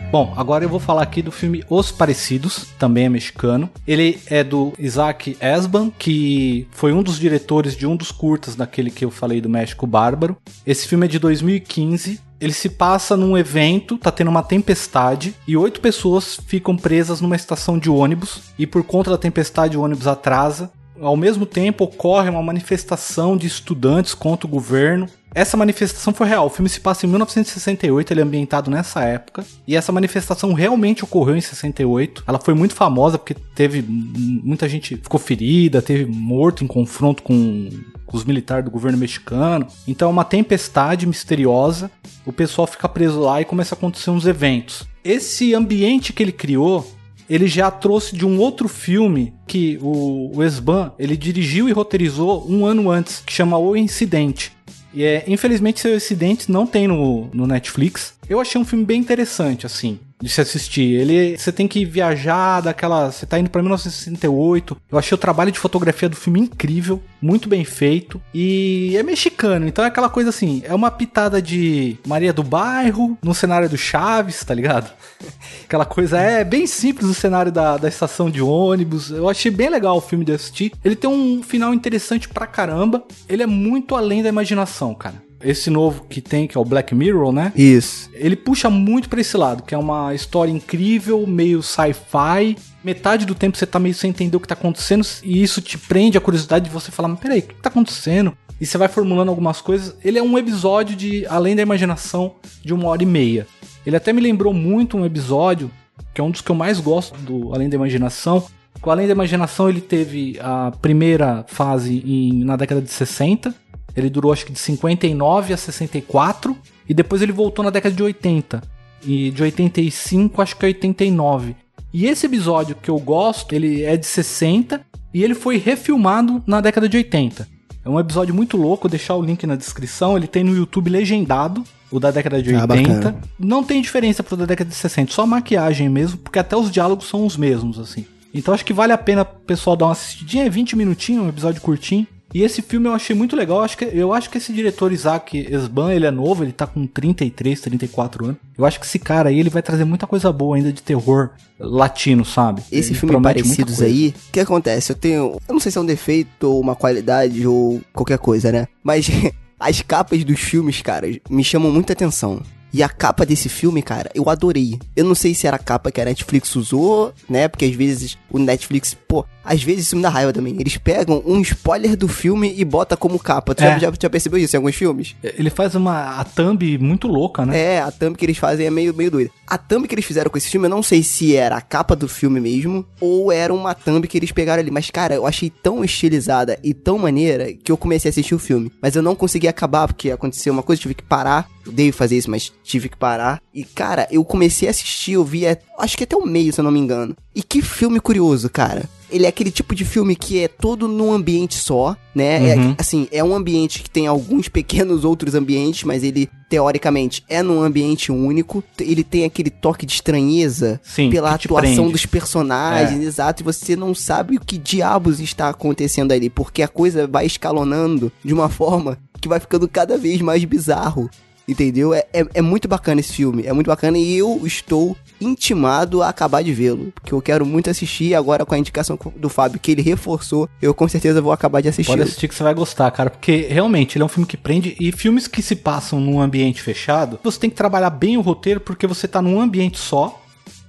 Bom, 0.10 0.34
agora 0.38 0.64
eu 0.64 0.70
vou 0.70 0.80
falar 0.80 1.02
aqui 1.02 1.22
do 1.22 1.34
filme 1.34 1.66
Os 1.70 1.92
Parecidos, 1.92 2.68
também 2.80 3.06
é 3.06 3.10
mexicano. 3.10 3.70
Ele 3.86 4.18
é 4.28 4.42
do 4.42 4.72
Isaac 4.80 5.38
Esban, 5.42 5.92
que 5.92 6.66
foi 6.72 6.94
um 6.94 7.04
dos 7.04 7.20
diretores 7.20 7.76
de 7.76 7.86
um 7.86 7.94
dos 7.94 8.10
curtas 8.10 8.56
daquele 8.56 8.90
que 8.90 9.04
eu 9.04 9.12
falei 9.12 9.42
do 9.42 9.50
México 9.50 9.86
Bárbaro. 9.86 10.38
Esse 10.66 10.88
filme 10.88 11.06
é 11.06 11.10
de 11.10 11.20
2015, 11.20 12.22
ele 12.40 12.54
se 12.54 12.70
passa 12.70 13.18
num 13.18 13.38
evento, 13.38 13.98
tá 13.98 14.12
tendo 14.12 14.30
uma 14.30 14.44
tempestade 14.44 15.36
e 15.48 15.58
oito 15.58 15.82
pessoas 15.82 16.40
ficam 16.48 16.78
presas 16.78 17.20
numa 17.20 17.36
estação 17.36 17.80
de 17.80 17.90
ônibus 17.90 18.44
e 18.58 18.68
por 18.68 18.84
conta 18.84 19.10
da 19.10 19.18
tempestade 19.18 19.78
o 19.78 19.82
ônibus 19.82 20.08
atrasa. 20.08 20.72
Ao 21.02 21.16
mesmo 21.16 21.46
tempo 21.46 21.84
ocorre 21.84 22.30
uma 22.30 22.42
manifestação 22.42 23.38
de 23.38 23.48
estudantes 23.48 24.14
contra 24.14 24.48
o 24.48 24.50
governo 24.50 25.08
essa 25.38 25.56
manifestação 25.56 26.16
foi 26.16 26.28
real. 26.28 26.48
O 26.48 26.50
filme 26.50 26.68
se 26.68 26.80
passa 26.80 27.06
em 27.06 27.10
1968, 27.10 28.12
ele 28.12 28.22
é 28.22 28.24
ambientado 28.24 28.72
nessa 28.72 29.04
época. 29.04 29.46
E 29.68 29.76
essa 29.76 29.92
manifestação 29.92 30.52
realmente 30.54 31.04
ocorreu 31.04 31.36
em 31.36 31.42
68. 31.42 32.24
Ela 32.26 32.40
foi 32.40 32.56
muito 32.56 32.74
famosa 32.74 33.20
porque 33.20 33.36
teve 33.54 33.84
muita 33.84 34.68
gente 34.68 34.96
ficou 34.96 35.20
ferida, 35.20 35.80
teve 35.80 36.06
morto 36.06 36.64
em 36.64 36.68
confronto 36.68 37.22
com, 37.22 37.70
com 38.04 38.18
os 38.18 38.24
militares 38.24 38.66
do 38.66 38.72
governo 38.72 38.98
mexicano. 38.98 39.68
Então 39.88 40.08
é 40.08 40.12
uma 40.12 40.26
tempestade 40.26 41.06
misteriosa. 41.06 41.92
O 42.26 42.34
pessoal 42.34 42.66
fica 42.66 42.90
preso 42.90 43.20
lá 43.20 43.40
e 43.40 43.46
começa 43.46 43.76
a 43.76 43.78
acontecer 43.78 44.10
uns 44.10 44.26
eventos. 44.26 44.88
Esse 45.04 45.54
ambiente 45.54 46.14
que 46.14 46.24
ele 46.24 46.32
criou 46.32 46.97
ele 47.30 47.48
já 47.48 47.70
trouxe 47.70 48.16
de 48.16 48.26
um 48.26 48.40
outro 48.40 48.68
filme 48.68 49.34
que 49.46 49.78
o, 49.82 50.36
o 50.36 50.44
Esban 50.44 50.94
ele 50.98 51.18
dirigiu 51.18 51.68
e 51.68 51.72
roteirizou 51.72 52.50
um 52.50 52.66
ano 52.66 52.90
antes, 52.90 53.22
que 53.26 53.34
chama 53.34 53.58
O 53.58 53.76
Incidente. 53.76 54.52
E 54.94 55.04
é, 55.04 55.24
infelizmente, 55.28 55.80
seu 55.80 55.96
acidente 55.96 56.52
não 56.52 56.66
tem 56.66 56.88
no, 56.88 57.30
no 57.34 57.46
Netflix. 57.46 58.14
Eu 58.30 58.40
achei 58.40 58.60
um 58.60 58.66
filme 58.66 58.86
bem 58.86 59.00
interessante, 59.00 59.66
assim, 59.66 60.00
de 60.22 60.30
se 60.30 60.42
assistir. 60.42 61.00
Ele, 61.00 61.38
você 61.38 61.52
tem 61.52 61.68
que 61.68 61.86
viajar 61.86 62.62
daquela, 62.62 63.12
você 63.12 63.26
tá 63.26 63.40
indo 63.40 63.50
para 63.50 63.62
1968. 63.62 64.78
Eu 64.92 64.98
achei 64.98 65.16
o 65.16 65.20
trabalho 65.20 65.52
de 65.52 65.60
fotografia 65.60 66.10
do 66.10 66.16
filme 66.16 66.40
incrível, 66.40 67.02
muito 67.22 67.48
bem 67.48 67.64
feito 67.64 68.22
e 68.34 68.96
é 68.98 69.04
mexicano, 69.04 69.68
então 69.68 69.84
é 69.84 69.88
aquela 69.88 70.10
coisa 70.10 70.30
assim, 70.30 70.62
é 70.66 70.74
uma 70.74 70.92
pitada 70.92 71.42
de 71.42 71.98
Maria 72.06 72.32
do 72.32 72.44
Bairro 72.44 73.18
no 73.24 73.34
cenário 73.34 73.70
do 73.70 73.78
Chaves, 73.78 74.44
tá 74.44 74.54
ligado? 74.54 74.92
Aquela 75.66 75.86
coisa 75.86 76.20
é 76.20 76.44
bem 76.44 76.66
simples 76.66 77.10
o 77.10 77.14
cenário 77.14 77.52
da, 77.52 77.78
da 77.78 77.88
estação 77.88 78.30
de 78.30 78.42
ônibus. 78.42 79.12
Eu 79.12 79.28
achei 79.28 79.52
bem 79.52 79.70
legal 79.70 79.98
o 79.98 80.02
filme 80.02 80.24
de 80.24 80.32
assistir. 80.32 80.72
Ele 80.84 80.96
tem 80.96 81.10
um 81.10 81.44
final 81.44 81.74
interessante 81.74 82.30
pra 82.30 82.48
caramba. 82.48 83.04
Ele 83.28 83.44
é 83.44 83.48
muito 83.48 83.96
além 83.96 84.24
da 84.24 84.30
imaginação, 84.30 84.96
cara. 84.96 85.27
Esse 85.42 85.70
novo 85.70 86.06
que 86.10 86.22
tem, 86.22 86.48
que 86.48 86.58
é 86.58 86.62
o 86.62 86.66
Black 86.66 86.94
Mirror, 86.96 87.32
né? 87.32 87.54
Isso. 87.56 88.10
Ele 88.14 88.36
puxa 88.36 88.70
muito 88.70 89.08
para 89.10 89.22
esse 89.22 89.38
lado, 89.38 89.64
que 89.64 89.76
é 89.76 89.78
uma 89.78 90.14
história 90.14 90.52
incrível, 90.52 91.26
meio 91.28 91.62
sci-fi. 91.62 92.58
Metade 92.84 93.26
do 93.26 93.36
tempo 93.36 93.58
você 93.58 93.66
tá 93.66 93.80
meio 93.80 93.94
sem 93.94 94.10
entender 94.10 94.38
o 94.38 94.40
que 94.40 94.48
tá 94.48 94.54
acontecendo, 94.54 95.06
e 95.24 95.44
isso 95.44 95.62
te 95.62 95.78
prende 95.78 96.18
a 96.18 96.22
curiosidade 96.22 96.66
de 96.66 96.72
você 96.72 96.92
falar, 96.92 97.10
mas 97.10 97.20
peraí, 97.20 97.40
o 97.40 97.44
que 97.44 97.56
tá 97.56 97.70
acontecendo? 97.70 98.36
E 98.60 98.66
você 98.66 98.78
vai 98.78 98.88
formulando 98.88 99.30
algumas 99.30 99.62
coisas. 99.62 99.96
Ele 100.04 100.18
é 100.18 100.24
um 100.24 100.38
episódio 100.38 100.96
de 100.96 101.26
Além 101.28 101.56
da 101.56 101.62
Imaginação 101.62 102.36
de 102.64 102.74
uma 102.74 102.88
hora 102.88 103.04
e 103.04 103.06
meia. 103.06 103.46
Ele 103.86 103.96
até 103.96 104.12
me 104.12 104.22
lembrou 104.22 104.54
muito 104.54 104.98
um 104.98 105.06
episódio 105.06 105.70
que 106.14 106.22
é 106.22 106.24
um 106.24 106.32
dos 106.32 106.42
que 106.42 106.50
eu 106.50 106.56
mais 106.56 106.80
gosto 106.80 107.16
do 107.20 107.54
Além 107.54 107.70
da 107.70 107.76
Imaginação. 107.76 108.44
O 108.84 108.90
Além 108.90 109.06
da 109.06 109.14
Imaginação 109.14 109.70
ele 109.70 109.82
teve 109.82 110.38
a 110.42 110.72
primeira 110.82 111.46
fase 111.48 112.04
em, 112.06 112.44
na 112.44 112.56
década 112.56 112.82
de 112.82 112.90
60, 112.90 113.54
ele 113.98 114.10
durou 114.10 114.32
acho 114.32 114.46
que 114.46 114.54
de 114.54 114.60
59 114.60 115.54
a 115.54 115.58
64, 115.58 116.56
e 116.88 116.94
depois 116.94 117.22
ele 117.22 117.32
voltou 117.32 117.66
na 117.66 117.72
década 117.72 117.94
de 117.94 118.04
80, 118.04 118.62
e 119.04 119.32
de 119.32 119.44
85 119.44 120.42
acho 120.42 120.56
que 120.56 120.66
é 120.66 120.68
89. 120.68 121.56
E 121.94 122.06
esse 122.06 122.26
episódio 122.26 122.76
que 122.76 122.90
eu 122.90 123.00
gosto, 123.00 123.54
ele 123.54 123.84
é 123.84 123.98
de 123.98 124.06
60 124.06 124.82
e 125.14 125.24
ele 125.24 125.34
foi 125.34 125.58
refilmado 125.58 126.44
na 126.46 126.62
década 126.62 126.88
de 126.88 126.98
80. 126.98 127.48
É 127.84 127.90
um 127.90 128.00
episódio 128.00 128.36
muito 128.36 128.58
louco, 128.58 128.84
vou 128.84 128.90
deixar 128.92 129.16
o 129.16 129.22
link 129.22 129.48
na 129.48 129.56
descrição. 129.56 130.18
Ele 130.18 130.28
tem 130.28 130.44
no 130.44 130.56
YouTube 130.56 130.90
legendado, 130.90 131.64
o 131.90 132.00
da 132.00 132.12
década 132.12 132.44
de 132.44 132.54
80. 132.54 133.10
Ah, 133.10 133.28
não 133.40 133.64
tem 133.64 133.82
diferença 133.82 134.22
pro 134.22 134.36
da 134.36 134.46
década 134.46 134.70
de 134.70 134.76
60, 134.76 135.12
só 135.12 135.26
maquiagem 135.26 135.88
mesmo, 135.88 136.18
porque 136.18 136.38
até 136.38 136.56
os 136.56 136.70
diálogos 136.70 137.08
são 137.08 137.26
os 137.26 137.38
mesmos, 137.38 137.80
assim. 137.80 138.06
Então 138.34 138.54
acho 138.54 138.66
que 138.66 138.74
vale 138.74 138.92
a 138.92 138.98
pena 138.98 139.22
o 139.22 139.26
pessoal 139.26 139.78
dar 139.78 139.86
uma 139.86 139.94
assistidinha, 139.94 140.46
é 140.46 140.50
20 140.50 140.76
minutinhos, 140.76 141.24
um 141.24 141.30
episódio 141.30 141.62
curtinho. 141.62 142.06
E 142.34 142.44
esse 142.44 142.62
filme 142.62 142.88
eu 142.88 142.94
achei 142.94 143.16
muito 143.16 143.36
legal. 143.36 143.58
Eu 143.58 143.64
acho 143.64 143.78
que, 143.78 143.86
eu 143.86 144.14
acho 144.14 144.30
que 144.30 144.38
esse 144.38 144.52
diretor 144.52 144.92
Isaac 144.92 145.48
Esban, 145.50 145.94
ele 145.94 146.06
é 146.06 146.12
novo, 146.12 146.44
ele 146.44 146.52
tá 146.52 146.68
com 146.68 146.86
33, 146.86 147.62
34 147.62 148.26
anos. 148.26 148.38
Eu 148.58 148.66
acho 148.66 148.80
que 148.80 148.86
esse 148.86 149.00
cara 149.00 149.30
aí, 149.30 149.40
ele 149.40 149.50
vai 149.50 149.62
trazer 149.62 149.86
muita 149.86 150.06
coisa 150.06 150.32
boa 150.32 150.56
ainda 150.56 150.72
de 150.72 150.82
terror 150.82 151.32
latino, 151.60 152.26
sabe? 152.26 152.62
Esse 152.72 152.92
ele 152.92 153.00
filme 153.00 153.22
parecidos 153.22 153.82
aí, 153.82 154.14
o 154.30 154.32
que 154.32 154.40
acontece? 154.40 154.92
Eu 154.92 154.96
tenho, 154.96 155.40
eu 155.48 155.54
não 155.54 155.60
sei 155.60 155.72
se 155.72 155.78
é 155.78 155.82
um 155.82 155.86
defeito 155.86 156.44
ou 156.44 156.60
uma 156.60 156.76
qualidade 156.76 157.46
ou 157.48 157.82
qualquer 157.94 158.18
coisa, 158.18 158.52
né? 158.52 158.68
Mas 158.84 159.10
as 159.60 159.82
capas 159.82 160.24
dos 160.24 160.40
filmes, 160.40 160.82
cara, 160.82 161.08
me 161.30 161.44
chamam 161.44 161.72
muita 161.72 161.94
atenção. 161.94 162.42
E 162.74 162.84
a 162.84 162.90
capa 162.90 163.26
desse 163.26 163.50
filme, 163.50 163.82
cara, 163.82 164.10
eu 164.14 164.30
adorei. 164.30 164.78
Eu 164.96 165.06
não 165.06 165.16
sei 165.16 165.34
se 165.34 165.48
era 165.48 165.56
a 165.56 165.60
capa 165.60 165.92
que 165.92 166.02
a 166.02 166.06
Netflix 166.06 166.56
usou, 166.56 167.14
né? 167.30 167.48
Porque 167.48 167.66
às 167.66 167.74
vezes 167.74 168.18
o 168.30 168.38
Netflix, 168.40 168.94
pô, 168.94 169.26
às 169.48 169.64
vezes 169.64 169.88
isso 169.88 169.96
me 169.96 170.02
dá 170.02 170.10
raiva 170.10 170.34
também. 170.34 170.58
Eles 170.60 170.78
pegam 170.78 171.24
um 171.26 171.40
spoiler 171.42 171.96
do 171.96 172.08
filme 172.08 172.54
e 172.58 172.66
bota 172.66 172.98
como 172.98 173.18
capa. 173.18 173.56
Tu 173.56 173.64
é. 173.64 173.80
já, 173.80 173.94
já, 174.00 174.10
percebeu 174.10 174.38
isso 174.38 174.56
em 174.56 174.58
alguns 174.58 174.76
filmes? 174.76 175.16
Ele 175.24 175.50
faz 175.50 175.74
uma 175.74 176.20
a 176.20 176.24
thumb 176.26 176.78
muito 176.78 177.08
louca, 177.08 177.46
né? 177.46 177.58
É, 177.58 177.80
a 177.80 177.90
thumb 177.90 178.18
que 178.18 178.26
eles 178.26 178.38
fazem 178.38 178.68
é 178.68 178.70
meio, 178.70 178.94
meio 178.94 179.10
doida. 179.10 179.32
A 179.48 179.58
thumb 179.58 179.88
que 179.88 179.96
eles 179.96 180.06
fizeram 180.06 180.30
com 180.30 180.38
esse 180.38 180.50
filme, 180.50 180.66
eu 180.66 180.70
não 180.70 180.84
sei 180.84 181.02
se 181.02 181.34
era 181.34 181.56
a 181.56 181.62
capa 181.62 181.96
do 181.96 182.10
filme 182.10 182.42
mesmo 182.42 182.86
ou 183.00 183.32
era 183.32 183.54
uma 183.54 183.74
thumb 183.74 184.06
que 184.06 184.18
eles 184.18 184.34
pegaram 184.34 184.62
ali. 184.62 184.70
Mas, 184.70 184.92
cara, 184.92 185.16
eu 185.16 185.26
achei 185.26 185.50
tão 185.50 185.82
estilizada 185.84 186.60
e 186.62 186.74
tão 186.74 186.98
maneira 187.00 187.54
que 187.54 187.72
eu 187.72 187.78
comecei 187.78 188.10
a 188.10 188.12
assistir 188.12 188.36
o 188.36 188.40
filme. 188.40 188.70
Mas 188.82 188.98
eu 188.98 189.02
não 189.02 189.16
consegui 189.16 189.48
acabar 189.48 189.88
porque 189.88 190.12
aconteceu 190.12 190.52
uma 190.52 190.64
coisa, 190.64 190.82
tive 190.82 190.94
que 190.94 191.04
parar. 191.04 191.48
Odeio 191.68 191.94
fazer 191.94 192.18
isso, 192.18 192.30
mas 192.30 192.52
tive 192.64 192.90
que 192.90 192.98
parar. 192.98 193.42
E, 193.54 193.64
cara, 193.64 194.08
eu 194.12 194.24
comecei 194.24 194.68
a 194.68 194.72
assistir, 194.72 195.14
eu 195.14 195.24
vi, 195.24 195.44
acho 195.78 195.98
que 195.98 196.04
até 196.04 196.16
o 196.16 196.26
meio, 196.26 196.52
se 196.54 196.60
eu 196.60 196.64
não 196.64 196.72
me 196.72 196.80
engano. 196.80 197.16
E 197.36 197.44
que 197.44 197.62
filme 197.62 198.00
curioso, 198.00 198.50
cara. 198.50 198.90
Ele 199.10 199.26
é 199.26 199.30
aquele 199.30 199.52
tipo 199.52 199.74
de 199.74 199.86
filme 199.86 200.16
que 200.16 200.40
é 200.40 200.48
todo 200.48 200.88
num 200.88 201.14
ambiente 201.14 201.56
só, 201.56 201.96
né? 202.14 202.50
É, 202.50 202.56
uhum. 202.56 202.72
É, 202.72 202.76
assim, 202.78 203.08
é 203.12 203.24
um 203.24 203.34
ambiente 203.34 203.82
que 203.82 203.90
tem 203.90 204.06
alguns 204.06 204.50
pequenos 204.50 205.06
outros 205.06 205.34
ambientes, 205.34 205.84
mas 205.84 206.04
ele, 206.04 206.30
teoricamente, 206.50 207.24
é 207.30 207.42
num 207.42 207.62
ambiente 207.62 208.12
único. 208.12 208.62
Ele 208.80 209.04
tem 209.04 209.24
aquele 209.24 209.50
toque 209.50 209.86
de 209.86 209.94
estranheza 209.94 210.82
Sim, 210.84 211.10
pela 211.10 211.32
atuação 211.34 211.90
dos 211.90 212.06
personagens, 212.06 213.02
é. 213.02 213.06
exato. 213.06 213.42
E 213.42 213.46
você 213.46 213.76
não 213.76 213.96
sabe 213.96 214.36
o 214.36 214.42
que 214.42 214.58
diabos 214.58 215.22
está 215.22 215.50
acontecendo 215.50 216.12
ali, 216.12 216.30
porque 216.30 216.62
a 216.62 216.68
coisa 216.68 217.08
vai 217.08 217.26
escalonando 217.26 218.12
de 218.26 218.34
uma 218.34 218.50
forma 218.50 218.98
que 219.22 219.30
vai 219.30 219.40
ficando 219.40 219.68
cada 219.68 219.98
vez 219.98 220.22
mais 220.22 220.44
bizarro. 220.44 221.10
Entendeu? 221.48 221.94
É, 221.94 222.06
é, 222.12 222.26
é, 222.34 222.42
muito 222.42 222.68
bacana 222.68 223.00
esse 223.00 223.14
filme. 223.14 223.46
É 223.46 223.54
muito 223.54 223.68
bacana 223.68 223.98
e 223.98 224.18
eu 224.18 224.42
estou 224.46 224.98
intimado 225.22 226.04
a 226.04 226.10
acabar 226.10 226.44
de 226.44 226.52
vê-lo. 226.52 226.92
Porque 226.94 227.14
eu 227.14 227.22
quero 227.22 227.46
muito 227.46 227.70
assistir 227.70 228.14
agora 228.14 228.46
com 228.46 228.54
a 228.54 228.58
indicação 228.58 229.00
do 229.16 229.30
Fábio 229.30 229.58
que 229.58 229.72
ele 229.72 229.82
reforçou. 229.82 230.50
Eu 230.62 230.74
com 230.74 230.88
certeza 230.90 231.22
vou 231.22 231.32
acabar 231.32 231.62
de 231.62 231.70
assistir. 231.70 231.90
Pode 231.90 232.02
assistir 232.02 232.28
que 232.28 232.36
você 232.36 232.44
vai 232.44 232.54
gostar, 232.54 232.92
cara. 232.92 233.10
Porque 233.10 233.48
realmente 233.50 233.98
ele 233.98 234.04
é 234.04 234.06
um 234.06 234.10
filme 234.10 234.28
que 234.28 234.36
prende. 234.36 234.76
E 234.78 234.92
filmes 234.92 235.26
que 235.26 235.42
se 235.42 235.56
passam 235.56 236.02
num 236.02 236.20
ambiente 236.20 236.62
fechado, 236.62 237.18
você 237.24 237.40
tem 237.40 237.50
que 237.50 237.56
trabalhar 237.56 237.92
bem 237.92 238.18
o 238.18 238.22
roteiro 238.22 238.60
porque 238.60 238.86
você 238.86 239.08
tá 239.08 239.22
num 239.22 239.40
ambiente 239.40 239.78
só. 239.78 240.22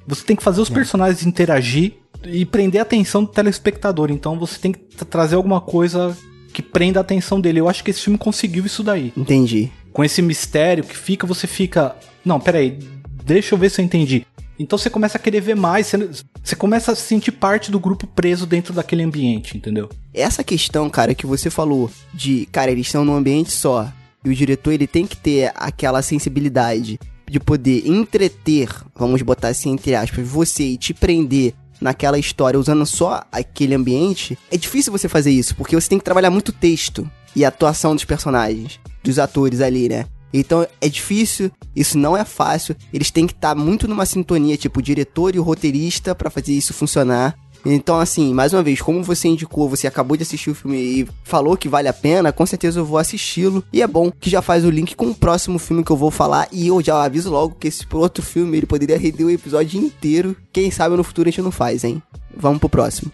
Você 0.07 0.25
tem 0.25 0.37
que 0.37 0.45
fazer 0.45 0.61
os 0.61 0.71
é. 0.71 0.75
personagens 0.75 1.27
interagir 1.27 1.95
e 2.25 2.47
prender 2.47 2.81
a 2.81 2.83
atenção 2.83 3.25
do 3.25 3.31
telespectador. 3.31 4.12
Então 4.12 4.38
você 4.38 4.57
tem 4.61 4.71
que 4.71 4.79
trazer 5.05 5.35
alguma 5.35 5.61
coisa 5.61 6.17
que 6.53 6.62
prenda 6.62 7.01
a 7.01 7.03
atenção 7.03 7.41
dele. 7.41 7.59
Eu 7.59 7.69
acho 7.69 7.83
que 7.83 7.91
esse 7.91 8.03
filme 8.03 8.17
conseguiu 8.17 8.64
isso 8.64 8.85
daí. 8.85 9.12
Entendi 9.17 9.73
com 9.99 10.05
esse 10.05 10.23
mistério 10.23 10.85
que 10.85 10.97
fica, 10.97 11.27
você 11.27 11.49
fica. 11.49 11.97
Não, 12.25 12.39
peraí, 12.39 12.79
deixa 13.25 13.57
eu 13.57 13.59
ver 13.59 13.69
se 13.69 13.81
eu 13.81 13.85
entendi. 13.85 14.25
Então 14.57 14.79
você 14.79 14.89
começa 14.89 15.19
a 15.19 15.21
querer 15.21 15.41
ver 15.41 15.57
mais, 15.57 15.89
você, 15.89 16.09
você 16.41 16.55
começa 16.55 16.93
a 16.93 16.95
se 16.95 17.03
sentir 17.03 17.33
parte 17.33 17.69
do 17.69 17.81
grupo 17.81 18.07
preso 18.07 18.47
dentro 18.47 18.73
daquele 18.73 19.03
ambiente, 19.03 19.57
entendeu? 19.57 19.89
Essa 20.15 20.45
questão, 20.45 20.89
cara, 20.89 21.17
que 21.17 21.27
você 21.27 21.51
falou 21.51 21.91
de, 22.15 22.47
cara, 22.53 22.71
eles 22.71 22.87
estão 22.87 23.05
num 23.05 23.17
ambiente 23.17 23.51
só, 23.51 23.93
e 24.25 24.31
o 24.31 24.35
diretor 24.37 24.71
ele 24.71 24.87
tem 24.87 25.05
que 25.05 25.17
ter 25.17 25.51
aquela 25.57 26.01
sensibilidade 26.01 27.01
de 27.29 27.41
poder 27.41 27.85
entreter, 27.85 28.69
vamos 28.95 29.21
botar 29.23 29.49
assim 29.49 29.71
entre 29.73 29.97
aspas, 29.97 30.25
você 30.25 30.63
e 30.63 30.77
te 30.77 30.95
prender 30.95 31.55
naquela 31.81 32.21
história 32.21 32.59
usando 32.59 32.87
só 32.87 33.25
aquele 33.33 33.75
ambiente, 33.75 34.39
é 34.49 34.57
difícil 34.57 34.93
você 34.93 35.09
fazer 35.09 35.33
isso, 35.33 35.57
porque 35.57 35.75
você 35.75 35.89
tem 35.89 35.99
que 35.99 36.05
trabalhar 36.05 36.31
muito 36.31 36.53
texto 36.53 37.11
e 37.35 37.45
a 37.45 37.49
atuação 37.49 37.97
dos 37.97 38.05
personagens 38.05 38.79
dos 39.03 39.19
atores 39.19 39.61
ali, 39.61 39.89
né? 39.89 40.07
Então 40.33 40.67
é 40.81 40.89
difícil, 40.89 41.51
isso 41.75 41.97
não 41.97 42.17
é 42.17 42.25
fácil. 42.25 42.77
Eles 42.93 43.11
têm 43.11 43.27
que 43.27 43.33
estar 43.33 43.55
tá 43.55 43.55
muito 43.55 43.89
numa 43.89 44.07
sintonia, 44.07 44.57
tipo, 44.57 44.83
diretor 44.83 45.35
e 45.35 45.39
o 45.39 45.43
roteirista 45.43 46.15
para 46.15 46.31
fazer 46.31 46.53
isso 46.53 46.75
funcionar. 46.75 47.37
Então, 47.65 47.99
assim, 47.99 48.33
mais 48.33 48.53
uma 48.53 48.63
vez, 48.63 48.81
como 48.81 49.03
você 49.03 49.29
indicou, 49.29 49.69
você 49.69 49.87
acabou 49.87 50.17
de 50.17 50.23
assistir 50.23 50.51
o 50.51 50.55
filme 50.55 50.77
e 50.79 51.09
falou 51.25 51.57
que 51.57 51.69
vale 51.69 51.89
a 51.89 51.93
pena, 51.93 52.33
com 52.33 52.47
certeza 52.47 52.81
eu 52.81 52.85
vou 52.85 52.99
assisti-lo. 52.99 53.65
E 53.73 53.83
é 53.83 53.87
bom 53.87 54.11
que 54.11 54.31
já 54.31 54.41
faz 54.41 54.65
o 54.65 54.71
link 54.71 54.95
com 54.95 55.09
o 55.11 55.15
próximo 55.15 55.59
filme 55.59 55.85
que 55.85 55.91
eu 55.91 55.97
vou 55.97 56.11
falar. 56.11 56.49
E 56.53 56.69
eu 56.69 56.81
já 56.81 57.03
aviso 57.03 57.31
logo 57.31 57.57
que 57.57 57.69
esse 57.69 57.85
outro 57.93 58.23
filme 58.23 58.57
ele 58.57 58.67
poderia 58.67 58.99
render 58.99 59.25
o 59.25 59.31
episódio 59.31 59.81
inteiro. 59.81 60.37
Quem 60.53 60.71
sabe 60.71 60.97
no 60.97 61.05
futuro 61.05 61.29
a 61.29 61.31
gente 61.31 61.43
não 61.43 61.51
faz, 61.51 61.85
hein? 61.85 62.03
Vamos 62.37 62.61
pro 62.61 62.69
próximo. 62.69 63.11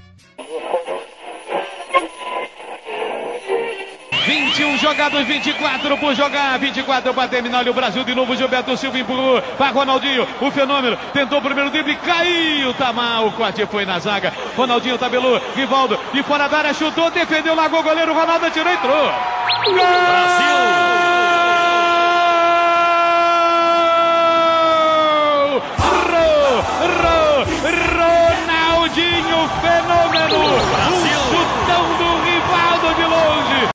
21 4.54 4.78
jogados, 4.78 5.20
24 5.26 5.98
por 5.98 6.14
jogar, 6.14 6.56
24 6.60 7.12
para 7.12 7.28
terminar. 7.28 7.58
Olha 7.58 7.72
o 7.72 7.74
Brasil 7.74 8.04
de 8.04 8.14
novo. 8.14 8.36
Gilberto 8.36 8.76
Silva 8.76 9.00
empurrou 9.00 9.42
para 9.58 9.72
Ronaldinho. 9.72 10.28
O 10.40 10.50
fenômeno 10.52 10.96
tentou 11.12 11.38
o 11.38 11.42
primeiro 11.42 11.70
drible, 11.70 11.96
caiu, 11.96 12.72
tá 12.74 12.92
mal. 12.92 13.26
O 13.26 13.32
corte 13.32 13.66
foi 13.66 13.84
na 13.84 13.98
zaga. 13.98 14.32
Ronaldinho 14.56 14.96
tabelou. 14.96 15.40
Rivaldo 15.56 15.98
de 16.12 16.22
fora 16.22 16.48
da 16.48 16.58
área, 16.58 16.72
chutou, 16.72 17.10
defendeu, 17.10 17.56
largou 17.56 17.80
o 17.80 17.82
goleiro. 17.82 18.14
Ronaldo 18.14 18.46
atirou, 18.46 18.72
entrou. 18.72 19.12
Brasil! 19.74 20.54
Ronaldinho, 28.84 29.48
fenômeno! 29.60 30.38
Brasil. 30.70 31.18
Um 31.18 31.32
chutão 31.32 31.84
do 31.98 32.22
Rivaldo 32.22 32.94
de 32.94 33.04
longe. 33.04 33.73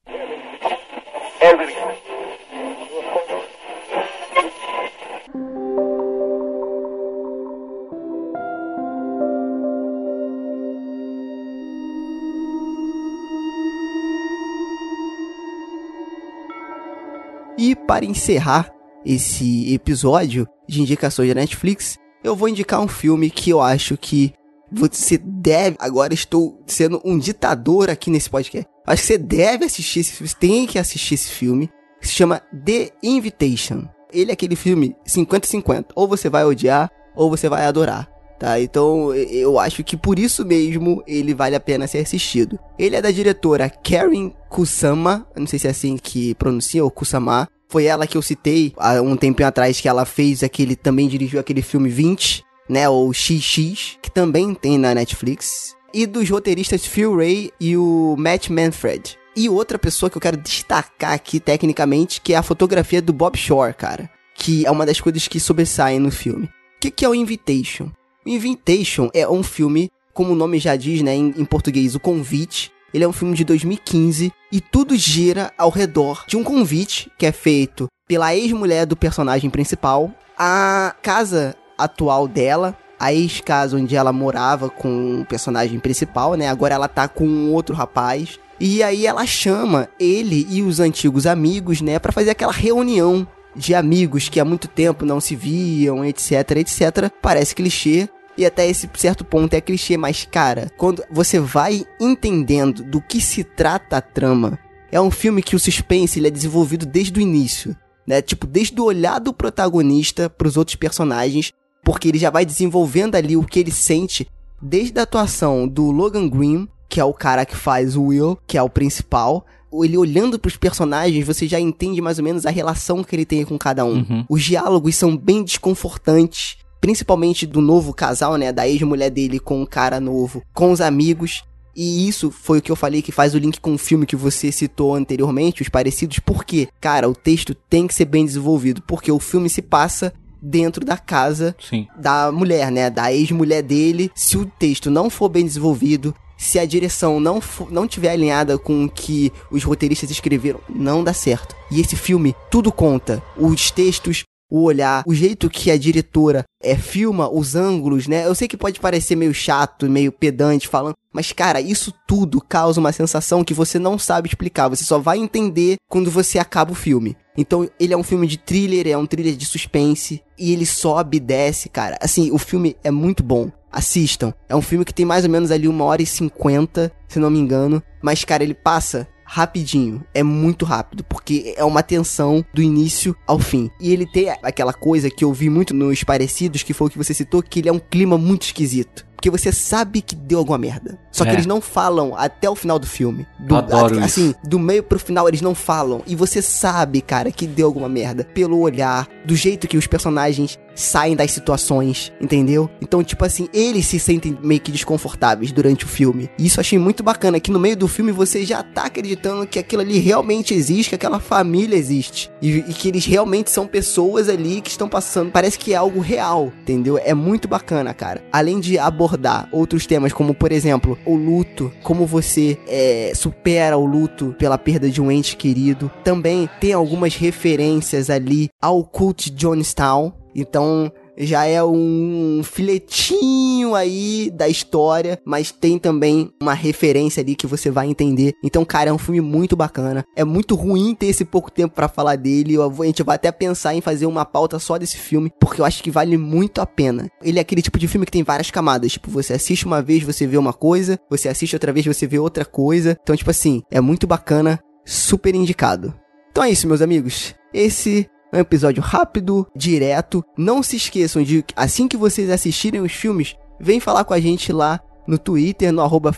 E 17.58 17.75
para 17.75 18.04
encerrar 18.06 18.73
esse 19.06 19.73
episódio 19.73 20.45
de 20.67 20.82
indicações 20.82 21.30
da 21.30 21.36
Netflix, 21.36 21.97
eu 22.21 22.36
vou 22.36 22.49
indicar 22.49 22.82
um 22.82 22.88
filme 22.88 23.30
que 23.30 23.49
eu 23.49 23.62
acho 23.62 23.95
que 23.95 24.34
você 24.71 25.17
deve. 25.17 25.78
Agora 25.80 26.13
estou 26.13 26.62
sendo 26.67 27.02
um 27.06 27.17
ditador 27.17 27.89
aqui 27.89 28.10
nesse 28.10 28.30
podcast. 28.30 28.69
Acho 28.89 29.04
que 29.04 29.08
você 29.08 29.17
deve 29.19 29.65
assistir 29.65 29.99
esse 29.99 30.13
filme, 30.13 30.28
você 30.30 30.36
tem 30.36 30.65
que 30.65 30.80
assistir 30.80 31.13
esse 31.13 31.30
filme, 31.30 31.69
que 32.02 32.08
se 32.08 32.13
chama 32.15 32.41
The 32.65 32.89
Invitation. 33.04 33.88
Ele 34.12 34.32
é 34.32 34.34
aquele 34.34 34.56
filme 34.56 34.95
50-50. 35.08 35.89
Ou 35.93 36.08
você 36.08 36.28
vai 36.28 36.43
odiar, 36.43 36.91
ou 37.15 37.30
você 37.30 37.47
vai 37.47 37.65
adorar. 37.65 38.10
Tá, 38.39 38.60
então 38.60 39.13
eu 39.13 39.60
acho 39.60 39.84
que 39.84 39.97
por 39.97 40.17
isso 40.17 40.43
mesmo 40.43 41.04
ele 41.06 41.36
vale 41.36 41.56
a 41.56 41.60
pena 41.60 41.86
ser 41.86 41.99
assistido. 41.99 42.58
Ele 42.80 42.95
é 42.95 43.02
da 43.02 43.12
diretora 43.12 43.69
Karen 43.69 44.32
Kusama, 44.49 45.28
não 45.36 45.45
sei 45.45 45.60
se 45.60 45.67
é 45.67 45.69
assim 45.69 45.95
que 45.95 46.34
pronuncia, 46.36 46.84
ou 46.84 46.89
Kusama. 46.89 47.47
Foi 47.67 47.84
ela 47.84 48.08
que 48.08 48.17
eu 48.17 48.21
citei 48.23 48.73
há 48.78 49.02
um 49.02 49.15
tempinho 49.15 49.47
atrás 49.47 49.80
que 49.80 49.88
ela 49.88 50.04
fez 50.04 50.41
aquele, 50.41 50.75
também 50.75 51.08
dirigiu 51.08 51.39
aquele 51.39 51.62
filme 51.62 51.89
20, 51.89 52.43
né, 52.67 52.89
ou 52.89 53.13
XX, 53.13 53.99
que 54.02 54.10
também 54.10 54.56
tem 54.56 54.80
na 54.80 54.95
Netflix. 54.95 55.75
E 55.93 56.06
dos 56.06 56.30
roteiristas 56.30 56.86
Phil 56.86 57.15
Ray 57.15 57.52
e 57.60 57.75
o 57.75 58.15
Matt 58.17 58.49
Manfred. 58.49 59.17
E 59.36 59.47
outra 59.49 59.80
pessoa 59.80 60.10
que 60.10 60.17
eu 60.17 60.21
quero 60.21 60.38
destacar 60.38 61.13
aqui 61.13 61.39
tecnicamente, 61.39 62.21
que 62.21 62.34
é 62.34 62.38
a 62.38 62.43
fotografia 62.43 63.02
do 63.02 63.13
Bob 63.13 63.38
Shore, 63.38 63.73
cara. 63.73 64.10
Que 64.36 64.65
é 64.65 64.71
uma 64.71 64.86
das 64.86 64.99
coisas 64.99 65.28
que 65.28 65.39
sobressaem 65.39 65.99
no 65.99 66.12
filme. 66.12 66.45
O 66.45 66.80
que, 66.80 66.91
que 66.91 67.06
é 67.06 67.10
o 67.10 67.15
Invitation? 67.15 67.91
Invitation 68.25 69.10
é 69.13 69.28
um 69.28 69.43
filme, 69.43 69.91
como 70.13 70.34
o 70.34 70.36
nome 70.36 70.60
já 70.60 70.75
diz, 70.75 71.02
né, 71.02 71.15
em, 71.15 71.34
em 71.38 71.45
português, 71.45 71.95
o 71.95 71.99
convite. 71.99 72.71
Ele 72.93 73.04
é 73.04 73.08
um 73.08 73.13
filme 73.13 73.36
de 73.36 73.43
2015 73.43 74.32
e 74.52 74.62
tudo 74.62 74.95
gira 74.95 75.54
ao 75.58 75.69
redor 75.69 76.25
de 76.28 76.36
um 76.36 76.43
convite 76.43 77.12
que 77.17 77.25
é 77.25 77.32
feito 77.32 77.88
pela 78.08 78.36
ex-mulher 78.36 78.86
do 78.86 78.97
personagem 78.97 79.49
principal, 79.49 80.12
a 80.38 80.95
casa 81.02 81.56
atual 81.78 82.28
dela, 82.28 82.75
a 82.99 83.13
ex-casa 83.13 83.77
onde 83.77 83.95
ela 83.95 84.12
morava 84.12 84.69
com 84.69 85.21
o 85.21 85.25
personagem 85.25 85.79
principal, 85.79 86.33
né? 86.33 86.49
Agora 86.49 86.75
ela 86.75 86.88
tá 86.88 87.07
com 87.07 87.25
um 87.25 87.53
outro 87.53 87.75
rapaz. 87.75 88.39
E 88.59 88.83
aí 88.83 89.07
ela 89.07 89.25
chama 89.25 89.88
ele 89.97 90.45
e 90.49 90.62
os 90.62 90.81
antigos 90.81 91.25
amigos, 91.25 91.79
né, 91.79 91.97
para 91.97 92.12
fazer 92.12 92.31
aquela 92.31 92.51
reunião 92.51 93.25
de 93.55 93.73
amigos 93.73 94.27
que 94.27 94.39
há 94.39 94.43
muito 94.43 94.67
tempo 94.67 95.05
não 95.05 95.21
se 95.21 95.33
viam, 95.33 96.03
etc, 96.03 96.51
etc. 96.57 97.09
Parece 97.21 97.55
clichê, 97.55 98.09
e 98.38 98.45
até 98.45 98.67
esse 98.67 98.89
certo 98.95 99.25
ponto 99.25 99.53
é 99.53 99.62
clichê, 99.62 99.97
mas 99.97 100.27
cara, 100.29 100.71
quando 100.77 101.03
você 101.12 101.39
vai 101.39 101.85
entendendo 101.99 102.83
do 102.83 103.01
que 103.01 103.19
se 103.19 103.43
trata 103.43 103.97
a 103.97 104.01
trama, 104.01 104.57
é 104.91 104.99
um 104.99 105.12
filme 105.12 105.43
que 105.43 105.55
o 105.55 105.59
suspense 105.59 106.19
ele 106.19 106.27
é 106.27 106.31
desenvolvido 106.31 106.85
desde 106.85 107.19
o 107.19 107.21
início, 107.21 107.75
né? 108.07 108.21
Tipo, 108.21 108.47
desde 108.47 108.79
o 108.79 108.85
olhar 108.85 109.19
do 109.19 109.33
protagonista 109.33 110.29
para 110.29 110.47
os 110.47 110.57
outros 110.57 110.75
personagens, 110.75 111.51
porque 111.84 112.08
ele 112.08 112.20
já 112.20 112.30
vai 112.30 112.46
desenvolvendo 112.46 113.15
ali 113.15 113.36
o 113.36 113.44
que 113.44 113.60
ele 113.60 113.72
sente 113.72 114.28
desde 114.62 115.00
a 115.00 115.04
atuação 115.04 115.68
do 115.68 115.92
Logan 115.92 116.28
Green, 116.28 116.68
que 116.88 117.00
é 117.00 117.04
o 117.04 117.13
cara 117.13 117.46
que 117.46 117.56
faz 117.56 117.96
o 117.96 118.04
Will, 118.04 118.38
que 118.48 118.58
é 118.58 118.63
o 118.63 118.70
principal, 118.70 119.46
ele 119.84 119.98
olhando 119.98 120.39
para 120.39 120.50
os 120.50 120.58
personagens, 120.58 121.26
você 121.26 121.48
já 121.48 121.60
entende 121.60 122.02
mais 122.02 122.18
ou 122.18 122.24
menos 122.24 122.46
a 122.46 122.50
relação 122.50 123.04
que 123.04 123.15
ele 123.15 123.26
tem 123.26 123.46
com 123.46 123.58
cada 123.58 123.86
um. 123.86 123.98
Uhum. 123.98 124.26
Os 124.28 124.44
diálogos 124.44 124.96
são 124.96 125.15
bem 125.15 125.44
desconfortantes, 125.44 126.58
principalmente 126.82 127.46
do 127.46 127.62
novo 127.62 127.94
casal, 127.94 128.36
né, 128.36 128.52
da 128.52 128.68
ex-mulher 128.68 129.12
dele 129.12 129.39
com 129.39 129.62
o 129.62 129.68
cara 129.68 130.00
novo, 130.00 130.42
com 130.54 130.72
os 130.72 130.82
amigos. 130.82 131.44
E 131.76 132.08
isso 132.08 132.32
foi 132.32 132.60
o 132.60 132.62
que 132.62 132.72
eu 132.72 132.76
falei 132.76 133.02
que 133.02 133.12
faz 133.12 133.36
o 133.36 133.38
link 133.38 133.60
com 133.62 133.74
o 133.74 133.78
filme 133.78 134.06
que 134.06 134.15
você 134.15 134.52
citou 134.52 134.96
anteriormente, 134.96 135.62
os 135.62 135.70
parecidos, 135.70 136.20
porque, 136.20 136.68
cara, 136.82 137.08
o 137.08 137.15
texto 137.15 137.54
tem 137.54 137.86
que 137.86 137.94
ser 137.94 138.06
bem 138.06 138.26
desenvolvido, 138.26 138.82
porque 138.82 139.12
o 139.12 139.20
filme 139.20 139.50
se 139.50 139.62
passa 139.62 140.12
dentro 140.41 140.86
da 140.86 140.97
casa 140.97 141.56
Sim. 141.60 141.88
da 141.97 142.32
mulher, 142.32 142.71
né? 142.71 142.89
Da 142.89 143.13
ex-mulher 143.13 143.62
dele. 143.62 144.12
Se 144.15 144.38
o 144.38 144.45
texto 144.45 144.89
não 144.89 145.10
for 145.10 145.30
bem 145.30 145.45
desenvolvido, 145.45 146.13
se 146.38 146.58
a 146.58 146.65
direção 146.65 147.19
não, 147.19 147.41
for, 147.41 147.69
não 147.71 147.86
tiver 147.86 148.12
alinhada 148.12 148.58
com 148.58 148.86
o 148.86 148.89
que 148.89 149.32
os 149.52 149.63
roteiristas 149.63 150.10
escreveram, 150.10 150.62
não 150.69 151.04
dá 151.04 151.13
certo. 151.13 151.56
E 151.69 151.82
esse 151.82 151.95
filme, 151.95 152.34
tudo 152.49 152.71
conta. 152.71 153.21
Os 153.36 153.69
textos, 153.69 154.23
o 154.49 154.63
olhar, 154.63 155.04
o 155.06 155.13
jeito 155.13 155.49
que 155.49 155.69
a 155.69 155.78
diretora 155.78 156.43
é, 156.63 156.75
filma 156.75 157.30
os 157.30 157.56
ângulos, 157.56 158.08
né? 158.08 158.25
Eu 158.25 158.34
sei 158.34 158.47
que 158.47 158.58
pode 158.58 158.80
parecer 158.80 159.15
meio 159.15 159.34
chato, 159.34 159.89
meio 159.89 160.12
pedante 160.12 160.67
falando, 160.67 160.95
mas 161.13 161.32
cara, 161.32 161.62
isso 161.62 161.93
tudo 162.08 162.41
causa 162.41 162.80
uma 162.80 162.91
sensação 162.91 163.43
que 163.43 163.54
você 163.54 163.78
não 163.78 163.99
sabe 163.99 164.28
explicar, 164.28 164.69
você 164.69 164.84
só 164.84 164.97
vai 164.97 165.19
entender 165.19 165.75
quando 165.89 166.10
você 166.10 166.39
acaba 166.39 166.71
o 166.71 166.75
filme. 166.75 167.15
Então, 167.39 167.69
ele 167.80 167.93
é 167.93 167.97
um 167.97 168.04
filme 168.04 168.28
de 168.28 168.38
thriller, 168.38 168.88
é 168.88 168.97
um 168.97 169.06
thriller 169.06 169.36
de 169.36 169.45
suspense, 169.45 170.21
e 170.38 170.52
ele 170.52 170.65
sobe 170.65 171.17
e 171.17 171.19
desce, 171.19 171.69
cara. 171.69 171.97
Assim, 172.02 172.32
o 172.32 172.38
filme 172.38 172.75
é 172.84 172.91
muito 172.91 173.23
bom. 173.23 173.49
Assistam. 173.71 174.34
É 174.47 174.56
um 174.56 174.62
filme 174.62 174.84
que 174.84 174.93
tem 174.93 175.06
mais 175.06 175.23
ou 175.23 175.30
menos 175.30 175.52
ali 175.52 175.67
uma 175.67 175.86
hora 175.86 176.02
e 176.02 176.06
cinquenta, 176.06 176.91
se 177.08 177.19
não 177.19 177.30
me 177.30 177.39
engano. 177.39 177.82
Mas, 178.02 178.25
cara, 178.25 178.43
ele 178.43 178.56
passa 178.56 179.08
rapidinho. 179.23 180.04
É 180.12 180.23
muito 180.23 180.65
rápido, 180.65 181.04
porque 181.04 181.54
é 181.56 181.63
uma 181.63 181.84
tensão 181.84 182.43
do 182.52 182.63
início 182.63 183.15
ao 183.28 183.38
fim. 183.38 183.69
E 183.80 183.93
ele 183.93 184.08
tem 184.08 184.30
aquela 184.41 184.73
coisa 184.73 185.10
que 185.10 185.23
eu 185.23 185.32
vi 185.32 185.49
muito 185.49 185.73
nos 185.73 186.04
parecidos, 186.04 186.63
que 186.63 186.73
foi 186.73 186.88
o 186.88 186.89
que 186.89 186.97
você 186.97 187.13
citou, 187.13 187.43
que 187.43 187.60
ele 187.60 187.69
é 187.69 187.71
um 187.71 187.80
clima 187.80 188.17
muito 188.17 188.41
esquisito. 188.41 189.06
Porque 189.19 189.29
você 189.29 189.51
sabe 189.51 190.01
que 190.01 190.15
deu 190.15 190.39
alguma 190.39 190.58
merda. 190.58 190.97
Só 191.12 191.25
que 191.25 191.32
é. 191.32 191.34
eles 191.34 191.45
não 191.45 191.60
falam 191.60 192.15
até 192.15 192.49
o 192.49 192.55
final 192.55 192.79
do 192.79 192.88
filme. 192.88 193.27
Do, 193.38 193.58
Adoro 193.58 193.99
a, 193.99 194.05
assim, 194.05 194.29
isso. 194.29 194.39
do 194.45 194.58
meio 194.58 194.82
pro 194.82 194.97
final 194.97 195.27
eles 195.27 195.41
não 195.41 195.53
falam. 195.53 196.01
E 196.08 196.15
você 196.15 196.41
sabe, 196.41 197.01
cara, 197.01 197.29
que 197.29 197.45
deu 197.45 197.67
alguma 197.67 197.89
merda. 197.89 198.23
Pelo 198.23 198.58
olhar, 198.62 199.10
do 199.25 199.36
jeito 199.36 199.67
que 199.67 199.77
os 199.77 199.88
personagens 199.88 200.58
saem 200.73 201.17
das 201.17 201.32
situações, 201.32 202.13
entendeu? 202.21 202.69
Então, 202.82 203.03
tipo 203.03 203.25
assim, 203.25 203.49
eles 203.53 203.86
se 203.86 203.99
sentem 203.99 204.38
meio 204.41 204.62
que 204.62 204.71
desconfortáveis 204.71 205.51
durante 205.51 205.84
o 205.84 205.88
filme. 205.89 206.29
E 206.39 206.45
isso 206.45 206.58
eu 206.58 206.62
achei 206.62 206.79
muito 206.79 207.03
bacana, 207.03 207.41
que 207.41 207.51
no 207.51 207.60
meio 207.60 207.75
do 207.75 207.89
filme 207.89 208.13
você 208.13 208.45
já 208.45 208.63
tá 208.63 208.86
acreditando 208.86 209.45
que 209.45 209.60
aquilo 209.60 209.82
ali 209.82 209.99
realmente 209.99 210.53
existe, 210.53 210.89
que 210.89 210.95
aquela 210.95 211.19
família 211.19 211.75
existe. 211.75 212.32
E, 212.41 212.60
e 212.60 212.73
que 212.73 212.88
eles 212.88 213.05
realmente 213.05 213.51
são 213.51 213.67
pessoas 213.67 214.29
ali 214.29 214.62
que 214.62 214.69
estão 214.69 214.88
passando. 214.88 215.32
Parece 215.32 215.60
que 215.60 215.73
é 215.73 215.75
algo 215.75 215.99
real, 215.99 216.53
entendeu? 216.62 216.97
É 216.97 217.13
muito 217.13 217.49
bacana, 217.49 217.93
cara. 217.93 218.23
Além 218.32 218.62
de 218.62 218.79
abordar 218.79 219.09
abordar 219.10 219.48
outros 219.52 219.86
temas, 219.86 220.13
como 220.13 220.34
por 220.34 220.52
exemplo, 220.52 220.98
o 221.06 221.15
luto, 221.15 221.72
como 221.84 222.06
você 222.06 222.58
é, 222.67 223.12
supera 223.15 223.78
o 223.78 223.86
luto 223.86 224.36
pela 224.38 224.58
perda 224.58 224.89
de 224.89 225.02
um 225.02 225.12
ente 225.12 225.36
querido. 225.36 225.91
Também 226.04 226.50
tem 226.60 226.74
algumas 226.74 227.15
referências 227.15 228.10
ali 228.10 228.50
ao 228.62 228.84
cult 228.84 229.32
Jonestown. 229.32 230.13
Então, 230.36 230.91
já 231.19 231.45
é 231.45 231.63
um 231.63 232.41
filetinho 232.43 233.75
aí 233.75 234.32
da 234.34 234.47
história, 234.47 235.19
mas 235.25 235.51
tem 235.51 235.77
também 235.77 236.32
uma 236.41 236.53
referência 236.53 237.21
ali 237.21 237.36
que 237.36 237.47
você 237.47 237.69
vai 237.69 237.88
entender. 237.88 238.34
Então, 238.43 238.63
cara, 238.63 238.89
é 238.89 238.93
um 238.93 238.97
filme 238.97 239.21
muito 239.21 239.55
bacana. 239.55 240.05
É 240.15 240.23
muito 240.23 240.55
ruim 240.55 240.95
ter 240.95 241.08
esse 241.08 241.25
pouco 241.25 241.51
tempo 241.51 241.75
para 241.75 241.88
falar 241.88 242.15
dele. 242.15 242.55
a 242.58 242.86
gente 242.86 243.03
vai 243.03 243.15
até 243.15 243.32
pensar 243.32 243.75
em 243.75 243.82
fazer 243.82 244.05
uma 244.05 244.25
pauta 244.25 244.60
só 244.60 244.77
desse 244.77 244.97
filme, 244.97 245.32
porque 245.39 245.62
eu 245.62 245.65
acho 245.65 245.84
que 245.84 245.91
vale 245.91 246.17
muito 246.17 246.62
a 246.62 246.65
pena. 246.65 247.10
Ele 247.21 247.38
é 247.38 247.41
aquele 247.41 247.62
tipo 247.62 247.77
de 247.77 247.88
filme 247.88 248.05
que 248.05 248.12
tem 248.12 248.23
várias 248.23 248.49
camadas. 248.51 248.93
Tipo, 248.93 249.12
você 249.12 249.34
assiste 249.34 249.65
uma 249.65 249.82
vez, 249.82 250.03
você 250.03 250.25
vê 250.25 250.38
uma 250.38 250.53
coisa, 250.53 250.99
você 251.10 251.27
assiste 251.27 251.55
outra 251.55 251.73
vez, 251.73 251.86
você 251.86 252.08
vê 252.08 252.19
outra 252.19 252.45
coisa. 252.45 252.97
Então, 253.01 253.15
tipo 253.15 253.29
assim, 253.29 253.62
é 253.69 253.82
muito 253.82 254.08
bacana, 254.08 254.60
super 254.86 255.36
indicado. 255.36 255.93
Então 256.32 256.43
é 256.43 256.51
isso, 256.51 256.67
meus 256.67 256.82
amigos. 256.82 257.36
Esse 257.53 258.10
é 258.32 258.38
um 258.38 258.42
episódio 258.42 258.82
rápido, 258.82 259.48
direto. 259.56 260.24
Não 260.38 260.62
se 260.62 260.76
esqueçam 260.76 261.24
de, 261.24 261.44
assim 261.56 261.88
que 261.88 261.98
vocês 261.98 262.30
assistirem 262.30 262.82
os 262.82 262.92
filmes, 262.92 263.36
vem 263.60 263.80
falar 263.80 264.04
com 264.04 264.13
a 264.13 264.20
gente 264.20 264.52
lá 264.52 264.80
no 265.08 265.18
Twitter, 265.18 265.72
no 265.72 265.82
arroba. 265.82 266.12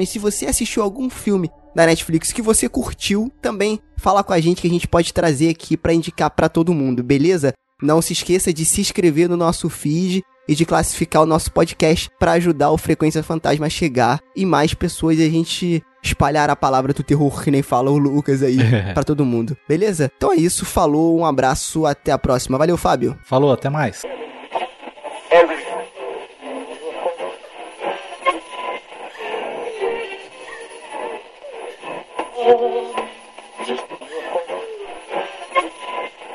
E 0.00 0.06
se 0.06 0.18
você 0.18 0.46
assistiu 0.46 0.82
algum 0.82 1.08
filme 1.08 1.50
da 1.74 1.86
Netflix 1.86 2.32
que 2.32 2.42
você 2.42 2.68
curtiu, 2.68 3.32
também 3.40 3.80
fala 3.96 4.22
com 4.22 4.32
a 4.32 4.40
gente 4.40 4.60
que 4.60 4.68
a 4.68 4.70
gente 4.70 4.88
pode 4.88 5.12
trazer 5.12 5.48
aqui 5.48 5.76
para 5.76 5.94
indicar 5.94 6.30
para 6.30 6.48
todo 6.48 6.74
mundo, 6.74 7.02
beleza? 7.02 7.54
Não 7.82 8.02
se 8.02 8.12
esqueça 8.12 8.52
de 8.52 8.64
se 8.64 8.80
inscrever 8.80 9.28
no 9.28 9.36
nosso 9.36 9.70
feed 9.70 10.22
e 10.50 10.54
de 10.56 10.66
classificar 10.66 11.22
o 11.22 11.26
nosso 11.26 11.52
podcast 11.52 12.10
para 12.18 12.32
ajudar 12.32 12.72
o 12.72 12.76
Frequência 12.76 13.22
Fantasma 13.22 13.66
a 13.66 13.70
chegar 13.70 14.18
e 14.34 14.44
mais 14.44 14.74
pessoas 14.74 15.16
e 15.20 15.22
a 15.22 15.30
gente 15.30 15.80
espalhar 16.02 16.50
a 16.50 16.56
palavra 16.56 16.92
do 16.92 17.04
terror, 17.04 17.40
que 17.40 17.52
nem 17.52 17.62
fala 17.62 17.88
o 17.88 17.96
Lucas 17.96 18.42
aí, 18.42 18.58
para 18.92 19.04
todo 19.04 19.24
mundo. 19.24 19.56
Beleza? 19.68 20.10
Então 20.16 20.32
é 20.32 20.36
isso, 20.36 20.66
falou, 20.66 21.16
um 21.16 21.24
abraço, 21.24 21.86
até 21.86 22.10
a 22.10 22.18
próxima. 22.18 22.58
Valeu, 22.58 22.76
Fábio. 22.76 23.16
Falou, 23.22 23.52
até 23.52 23.70
mais. 23.70 24.02